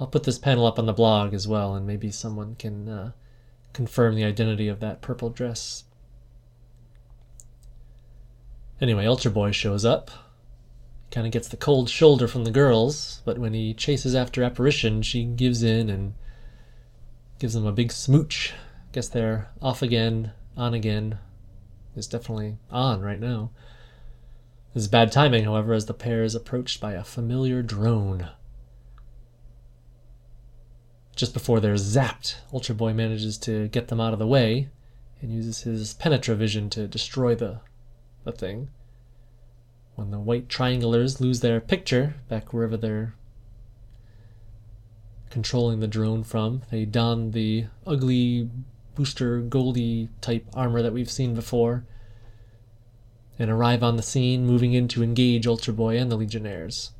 I'll 0.00 0.06
put 0.06 0.24
this 0.24 0.38
panel 0.38 0.66
up 0.66 0.78
on 0.78 0.86
the 0.86 0.92
blog 0.92 1.34
as 1.34 1.46
well, 1.46 1.74
and 1.74 1.86
maybe 1.86 2.10
someone 2.10 2.56
can 2.56 2.88
uh, 2.88 3.12
confirm 3.72 4.14
the 4.14 4.24
identity 4.24 4.68
of 4.68 4.80
that 4.80 5.00
purple 5.00 5.30
dress. 5.30 5.84
Anyway, 8.80 9.06
Ultra 9.06 9.30
Boy 9.30 9.52
shows 9.52 9.84
up. 9.84 10.10
Kind 11.10 11.26
of 11.26 11.32
gets 11.32 11.46
the 11.46 11.56
cold 11.56 11.88
shoulder 11.88 12.26
from 12.26 12.44
the 12.44 12.50
girls, 12.50 13.22
but 13.24 13.38
when 13.38 13.54
he 13.54 13.72
chases 13.72 14.16
after 14.16 14.42
Apparition, 14.42 15.00
she 15.02 15.24
gives 15.24 15.62
in 15.62 15.88
and 15.88 16.14
gives 17.44 17.52
them 17.52 17.66
a 17.66 17.72
big 17.72 17.92
smooch. 17.92 18.54
Guess 18.92 19.08
they're 19.08 19.50
off 19.60 19.82
again, 19.82 20.32
on 20.56 20.72
again. 20.72 21.18
Is 21.94 22.06
definitely 22.06 22.56
on 22.70 23.02
right 23.02 23.20
now. 23.20 23.50
This 24.72 24.84
is 24.84 24.88
bad 24.88 25.12
timing, 25.12 25.44
however, 25.44 25.74
as 25.74 25.84
the 25.84 25.92
pair 25.92 26.22
is 26.22 26.34
approached 26.34 26.80
by 26.80 26.94
a 26.94 27.04
familiar 27.04 27.60
drone. 27.60 28.30
Just 31.14 31.34
before 31.34 31.60
they're 31.60 31.74
zapped, 31.74 32.36
Ultra 32.50 32.74
Boy 32.74 32.94
manages 32.94 33.36
to 33.40 33.68
get 33.68 33.88
them 33.88 34.00
out 34.00 34.14
of 34.14 34.18
the 34.18 34.26
way 34.26 34.70
and 35.20 35.30
uses 35.30 35.64
his 35.64 35.92
Penetravision 35.92 36.70
to 36.70 36.88
destroy 36.88 37.34
the, 37.34 37.60
the 38.24 38.32
thing. 38.32 38.70
When 39.96 40.10
the 40.10 40.18
white 40.18 40.48
triangulars 40.48 41.20
lose 41.20 41.40
their 41.40 41.60
picture 41.60 42.14
back 42.26 42.54
wherever 42.54 42.78
they're 42.78 43.12
controlling 45.34 45.80
the 45.80 45.88
drone 45.88 46.22
from, 46.22 46.62
they 46.70 46.84
don 46.84 47.32
the 47.32 47.66
ugly 47.84 48.48
booster 48.94 49.40
Goldie 49.40 50.08
type 50.20 50.46
armor 50.54 50.80
that 50.80 50.92
we've 50.92 51.10
seen 51.10 51.34
before 51.34 51.84
and 53.36 53.50
arrive 53.50 53.82
on 53.82 53.96
the 53.96 54.02
scene, 54.02 54.46
moving 54.46 54.74
in 54.74 54.86
to 54.86 55.02
engage 55.02 55.44
Ultra 55.44 55.74
Boy 55.74 55.98
and 55.98 56.08
the 56.08 56.14
Legionnaires. 56.14 56.92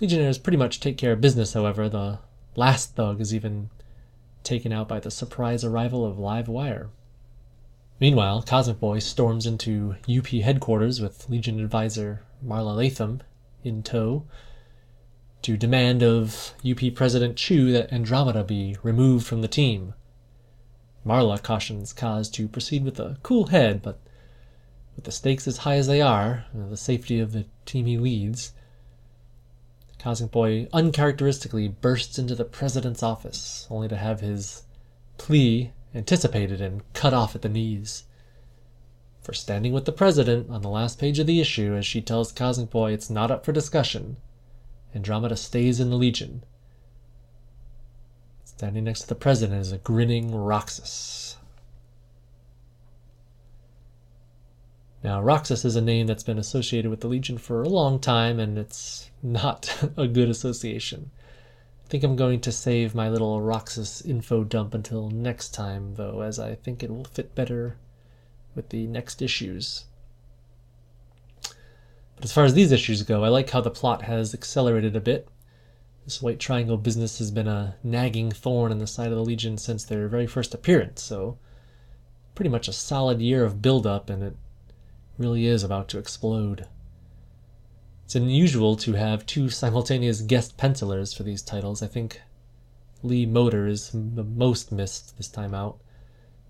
Legionnaires 0.00 0.36
pretty 0.36 0.56
much 0.56 0.80
take 0.80 0.98
care 0.98 1.12
of 1.12 1.20
business, 1.20 1.52
however. 1.52 1.88
The 1.88 2.18
last 2.56 2.96
thug 2.96 3.20
is 3.20 3.32
even 3.32 3.70
taken 4.42 4.72
out 4.72 4.88
by 4.88 4.98
the 4.98 5.12
surprise 5.12 5.62
arrival 5.62 6.04
of 6.04 6.18
Live 6.18 6.48
Wire. 6.48 6.88
Meanwhile, 8.00 8.42
Cosmic 8.42 8.80
Boy 8.80 8.98
storms 8.98 9.46
into 9.46 9.94
UP 10.12 10.26
headquarters 10.26 11.00
with 11.00 11.30
Legion 11.30 11.60
advisor 11.60 12.24
Marla 12.44 12.74
Latham 12.74 13.22
in 13.62 13.84
tow 13.84 14.24
to 15.48 15.56
demand 15.56 16.02
of 16.02 16.52
UP 16.62 16.94
President 16.94 17.34
Chu 17.34 17.72
that 17.72 17.90
Andromeda 17.90 18.44
be 18.44 18.76
removed 18.82 19.26
from 19.26 19.40
the 19.40 19.48
team. 19.48 19.94
Marla 21.06 21.42
cautions 21.42 21.94
Kaz 21.94 22.30
to 22.32 22.46
proceed 22.46 22.84
with 22.84 23.00
a 23.00 23.16
cool 23.22 23.46
head, 23.46 23.80
but 23.80 23.98
with 24.94 25.06
the 25.06 25.10
stakes 25.10 25.48
as 25.48 25.56
high 25.64 25.76
as 25.76 25.86
they 25.86 26.02
are, 26.02 26.44
the 26.52 26.76
safety 26.76 27.18
of 27.18 27.32
the 27.32 27.46
team 27.64 27.86
he 27.86 27.96
leads, 27.96 28.52
Cosmic 29.98 30.30
Boy 30.30 30.68
uncharacteristically 30.70 31.68
bursts 31.68 32.18
into 32.18 32.34
the 32.34 32.44
president's 32.44 33.02
office, 33.02 33.66
only 33.70 33.88
to 33.88 33.96
have 33.96 34.20
his 34.20 34.64
plea 35.16 35.72
anticipated 35.94 36.60
and 36.60 36.82
cut 36.92 37.14
off 37.14 37.34
at 37.34 37.40
the 37.40 37.48
knees. 37.48 38.04
For 39.22 39.32
standing 39.32 39.72
with 39.72 39.86
the 39.86 39.92
president 39.92 40.50
on 40.50 40.60
the 40.60 40.68
last 40.68 40.98
page 40.98 41.18
of 41.18 41.26
the 41.26 41.40
issue, 41.40 41.74
as 41.74 41.86
she 41.86 42.02
tells 42.02 42.32
Cosmic 42.32 42.68
Boy 42.68 42.92
it's 42.92 43.08
not 43.08 43.30
up 43.30 43.46
for 43.46 43.52
discussion, 43.52 44.18
Andromeda 44.94 45.36
stays 45.36 45.80
in 45.80 45.90
the 45.90 45.96
Legion. 45.96 46.44
Standing 48.44 48.84
next 48.84 49.02
to 49.02 49.08
the 49.08 49.14
president 49.14 49.60
is 49.60 49.72
a 49.72 49.78
grinning 49.78 50.30
Roxxas. 50.30 51.36
Now, 55.04 55.22
Roxxas 55.22 55.64
is 55.64 55.76
a 55.76 55.80
name 55.80 56.08
that's 56.08 56.24
been 56.24 56.38
associated 56.38 56.90
with 56.90 57.00
the 57.00 57.08
Legion 57.08 57.38
for 57.38 57.62
a 57.62 57.68
long 57.68 58.00
time, 58.00 58.40
and 58.40 58.58
it's 58.58 59.10
not 59.22 59.84
a 59.96 60.08
good 60.08 60.28
association. 60.28 61.10
I 61.84 61.88
think 61.88 62.02
I'm 62.02 62.16
going 62.16 62.40
to 62.40 62.52
save 62.52 62.94
my 62.94 63.08
little 63.08 63.40
Roxxas 63.40 64.04
info 64.04 64.42
dump 64.42 64.74
until 64.74 65.08
next 65.08 65.54
time, 65.54 65.94
though, 65.94 66.22
as 66.22 66.38
I 66.38 66.56
think 66.56 66.82
it 66.82 66.90
will 66.90 67.04
fit 67.04 67.34
better 67.34 67.76
with 68.54 68.70
the 68.70 68.86
next 68.88 69.22
issues. 69.22 69.84
But 72.18 72.24
as 72.24 72.32
far 72.32 72.44
as 72.44 72.54
these 72.54 72.72
issues 72.72 73.04
go, 73.04 73.22
I 73.22 73.28
like 73.28 73.50
how 73.50 73.60
the 73.60 73.70
plot 73.70 74.02
has 74.02 74.34
accelerated 74.34 74.96
a 74.96 75.00
bit. 75.00 75.28
This 76.04 76.20
White 76.20 76.40
Triangle 76.40 76.76
business 76.76 77.20
has 77.20 77.30
been 77.30 77.46
a 77.46 77.76
nagging 77.84 78.32
thorn 78.32 78.72
in 78.72 78.78
the 78.78 78.88
side 78.88 79.12
of 79.12 79.16
the 79.16 79.24
Legion 79.24 79.56
since 79.56 79.84
their 79.84 80.08
very 80.08 80.26
first 80.26 80.52
appearance, 80.52 81.00
so 81.00 81.38
pretty 82.34 82.48
much 82.48 82.66
a 82.66 82.72
solid 82.72 83.20
year 83.20 83.44
of 83.44 83.62
build 83.62 83.86
up, 83.86 84.10
and 84.10 84.24
it 84.24 84.36
really 85.16 85.46
is 85.46 85.62
about 85.62 85.86
to 85.90 85.98
explode. 85.98 86.66
It's 88.04 88.16
unusual 88.16 88.74
to 88.74 88.94
have 88.94 89.24
two 89.24 89.48
simultaneous 89.48 90.20
guest 90.20 90.56
pencilers 90.56 91.14
for 91.14 91.22
these 91.22 91.42
titles. 91.42 91.84
I 91.84 91.86
think 91.86 92.20
Lee 93.04 93.26
Moder 93.26 93.68
is 93.68 93.90
the 93.92 94.24
most 94.24 94.72
missed 94.72 95.16
this 95.18 95.28
time 95.28 95.54
out. 95.54 95.78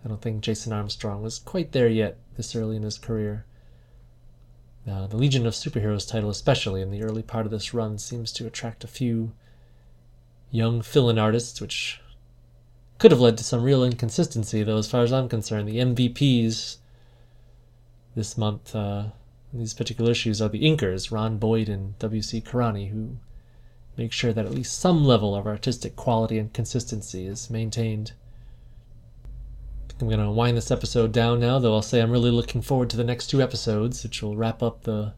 I 0.02 0.09
don't 0.09 0.22
think 0.22 0.40
Jason 0.40 0.72
Armstrong 0.72 1.20
was 1.20 1.38
quite 1.38 1.72
there 1.72 1.88
yet 1.88 2.16
this 2.38 2.57
early 2.57 2.76
in 2.76 2.85
his 2.85 2.96
career. 2.96 3.44
Uh, 4.88 5.07
the 5.07 5.16
Legion 5.16 5.46
of 5.46 5.55
Superheroes 5.55 6.09
title, 6.09 6.31
especially 6.31 6.81
in 6.81 6.90
the 6.90 7.03
early 7.03 7.22
part 7.22 7.44
of 7.44 7.53
this 7.53 7.74
run, 7.74 7.98
seems 7.98 8.33
to 8.33 8.46
attract 8.46 8.85
a 8.85 8.88
few 8.88 9.33
young 10.51 10.81
fill-in 10.81 11.18
artists, 11.18 11.61
which 11.61 12.01
could 12.98 13.11
have 13.11 13.20
led 13.20 13.37
to 13.38 13.44
some 13.44 13.62
real 13.62 13.85
inconsistency, 13.85 14.62
though 14.62 14.79
as 14.79 14.90
far 14.90 15.03
as 15.03 15.12
I'm 15.12 15.29
concerned, 15.29 15.68
the 15.68 15.79
MVPs 15.79 16.79
this 18.14 18.38
month, 18.38 18.74
uh, 18.74 19.09
these 19.53 19.74
particular 19.74 20.11
issues, 20.11 20.40
are 20.40 20.48
the 20.48 20.62
inkers, 20.62 21.12
Ron 21.12 21.38
Boyd 21.38 21.68
and 21.68 21.98
W.C. 21.98 22.40
Carani, 22.40 22.90
who 22.90 23.18
make 23.96 24.12
sure 24.12 24.33
that 24.33 24.46
at 24.46 24.55
least 24.55 24.79
some 24.79 25.05
level 25.05 25.35
of 25.35 25.46
artistic 25.46 25.96
quality 25.96 26.38
and 26.38 26.53
consistency 26.53 27.27
is 27.27 27.51
maintained. 27.51 28.12
I'm 30.00 30.08
going 30.08 30.20
to 30.20 30.30
wind 30.30 30.56
this 30.56 30.70
episode 30.70 31.12
down 31.12 31.40
now, 31.40 31.58
though 31.58 31.74
I'll 31.74 31.82
say 31.82 32.00
I'm 32.00 32.12
really 32.12 32.30
looking 32.30 32.62
forward 32.62 32.88
to 32.90 32.96
the 32.96 33.04
next 33.04 33.26
two 33.26 33.42
episodes, 33.42 34.02
which 34.02 34.22
will 34.22 34.37
wrap 34.37 34.62
up 34.62 34.84
the 34.84 35.14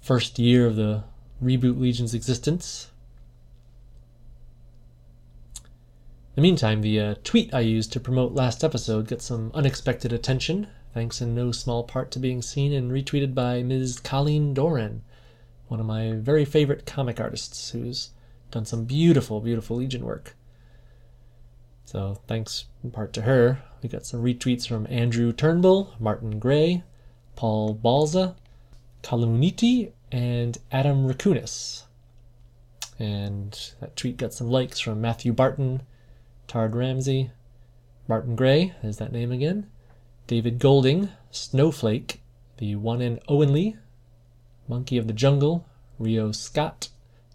first 0.00 0.38
year 0.38 0.66
of 0.66 0.76
the 0.76 1.04
Reboot 1.42 1.78
Legion's 1.78 2.14
existence. 2.14 2.90
In 6.36 6.42
the 6.42 6.42
meantime, 6.42 6.82
the 6.82 7.00
uh, 7.00 7.14
tweet 7.22 7.54
I 7.54 7.60
used 7.60 7.92
to 7.92 8.00
promote 8.00 8.32
last 8.32 8.64
episode 8.64 9.08
got 9.08 9.22
some 9.22 9.52
unexpected 9.54 10.12
attention 10.12 10.66
thanks 10.92 11.20
in 11.20 11.34
no 11.34 11.52
small 11.52 11.84
part 11.84 12.10
to 12.10 12.18
being 12.18 12.42
seen 12.42 12.72
and 12.72 12.90
retweeted 12.90 13.34
by 13.34 13.62
Ms. 13.62 14.00
Colleen 14.00 14.52
Doran, 14.52 15.02
one 15.68 15.80
of 15.80 15.86
my 15.86 16.12
very 16.12 16.44
favorite 16.44 16.84
comic 16.84 17.20
artists 17.20 17.70
who's 17.70 18.10
done 18.50 18.64
some 18.64 18.84
beautiful, 18.84 19.40
beautiful 19.40 19.76
Legion 19.76 20.04
work. 20.04 20.34
So 21.90 22.18
thanks 22.28 22.66
in 22.84 22.92
part 22.92 23.12
to 23.14 23.22
her. 23.22 23.64
We 23.82 23.88
got 23.88 24.06
some 24.06 24.22
retweets 24.22 24.64
from 24.64 24.86
Andrew 24.88 25.32
Turnbull, 25.32 25.92
Martin 25.98 26.38
Gray, 26.38 26.84
Paul 27.34 27.74
Balza, 27.74 28.36
Kalamuniti, 29.02 29.90
and 30.12 30.56
Adam 30.70 31.08
Rakunis. 31.08 31.82
And 32.96 33.58
that 33.80 33.96
tweet 33.96 34.18
got 34.18 34.32
some 34.32 34.48
likes 34.48 34.78
from 34.78 35.00
Matthew 35.00 35.32
Barton, 35.32 35.82
Tard 36.46 36.76
Ramsey, 36.76 37.32
Martin 38.06 38.36
Gray, 38.36 38.72
is 38.84 38.98
that 38.98 39.10
name 39.10 39.32
again, 39.32 39.68
David 40.28 40.60
Golding, 40.60 41.08
Snowflake, 41.32 42.22
the 42.58 42.76
one 42.76 43.02
in 43.02 43.18
Owen 43.26 43.52
Lee, 43.52 43.76
Monkey 44.68 44.96
of 44.96 45.08
the 45.08 45.12
Jungle, 45.12 45.66
Rio 45.98 46.30
Scott, 46.30 46.90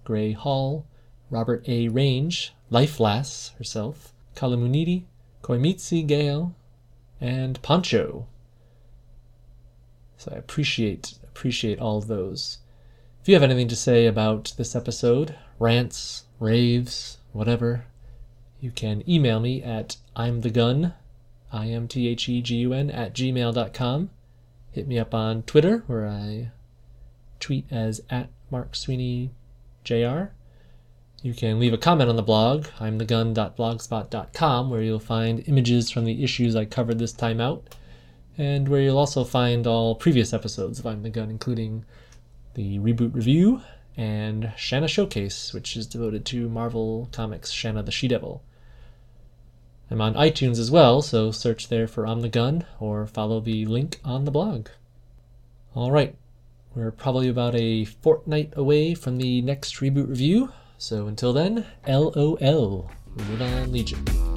Gray 0.06 0.32
Hall, 0.32 0.88
Robert 1.30 1.68
A. 1.68 1.90
Range, 1.90 2.54
Lifelass 2.72 3.54
herself, 3.58 4.14
Kalamunidi, 4.36 5.06
Koimitsi 5.42 6.06
Gale, 6.06 6.56
and 7.22 7.62
Pancho. 7.62 8.28
So 10.18 10.32
I 10.34 10.38
appreciate 10.38 11.16
appreciate 11.24 11.80
all 11.80 11.98
of 11.98 12.08
those. 12.08 12.60
If 13.22 13.28
you 13.28 13.36
have 13.36 13.44
anything 13.44 13.68
to 13.70 13.76
say 13.76 14.06
about 14.06 14.54
this 14.58 14.76
episode, 14.76 15.36
rants, 15.60 16.26
raves, 16.40 17.18
whatever, 17.32 17.86
you 18.60 18.72
can 18.72 19.08
email 19.10 19.40
me 19.40 19.62
at 19.64 19.98
I'm 20.16 20.42
the 20.42 20.50
gun 20.50 20.94
I-M-T-H-E-G-U-N 21.52 22.90
at 22.92 23.14
gmail.com. 23.14 24.10
Hit 24.72 24.88
me 24.88 25.00
up 25.00 25.14
on 25.14 25.44
Twitter 25.44 25.84
where 25.88 26.06
I 26.08 26.52
tweet 27.40 27.66
as 27.72 28.02
at 28.10 28.30
Mark 28.52 28.76
Sweeney 28.76 29.32
JR. 29.84 30.34
You 31.26 31.34
can 31.34 31.60
leave 31.60 31.74
a 31.74 31.78
comment 31.80 32.08
on 32.08 32.18
the 32.18 32.22
blog, 32.22 32.68
imthegun.blogspot.com, 32.78 34.70
where 34.70 34.84
you'll 34.84 35.00
find 35.00 35.44
images 35.48 35.90
from 35.90 36.06
the 36.06 36.24
issues 36.24 36.56
I 36.56 36.66
covered 36.66 37.00
this 37.00 37.14
time 37.14 37.42
out, 37.42 37.76
and 38.38 38.70
where 38.70 38.80
you'll 38.82 39.00
also 39.00 39.24
find 39.24 39.66
all 39.66 39.96
previous 39.96 40.34
episodes 40.34 40.78
of 40.78 40.86
I'm 40.86 41.02
the 41.02 41.10
Gun, 41.10 41.32
including 41.32 41.84
the 42.54 42.78
reboot 42.78 43.16
review 43.16 43.64
and 43.98 44.54
Shanna 44.56 44.88
Showcase, 44.88 45.52
which 45.52 45.76
is 45.76 45.88
devoted 45.88 46.26
to 46.26 46.48
Marvel 46.48 47.10
Comics 47.12 47.50
Shanna 47.50 47.82
the 47.82 47.92
She 47.92 48.08
Devil. 48.08 48.44
I'm 49.90 50.02
on 50.02 50.14
iTunes 50.14 50.60
as 50.60 50.70
well, 50.70 51.02
so 51.02 51.32
search 51.32 51.70
there 51.70 51.88
for 51.88 52.06
I'm 52.06 52.22
the 52.22 52.30
Gun 52.30 52.68
or 52.80 53.08
follow 53.08 53.40
the 53.40 53.66
link 53.66 54.00
on 54.06 54.26
the 54.26 54.32
blog. 54.32 54.68
All 55.74 55.90
right, 55.90 56.16
we're 56.76 56.92
probably 56.92 57.30
about 57.30 57.56
a 57.56 57.86
fortnight 57.86 58.54
away 58.56 58.94
from 58.94 59.18
the 59.18 59.42
next 59.42 59.78
reboot 59.78 60.08
review, 60.08 60.52
so 60.78 61.08
until 61.08 61.34
then, 61.34 61.66
LOL, 61.88 62.90
on 63.42 63.72
Legion. 63.72 64.35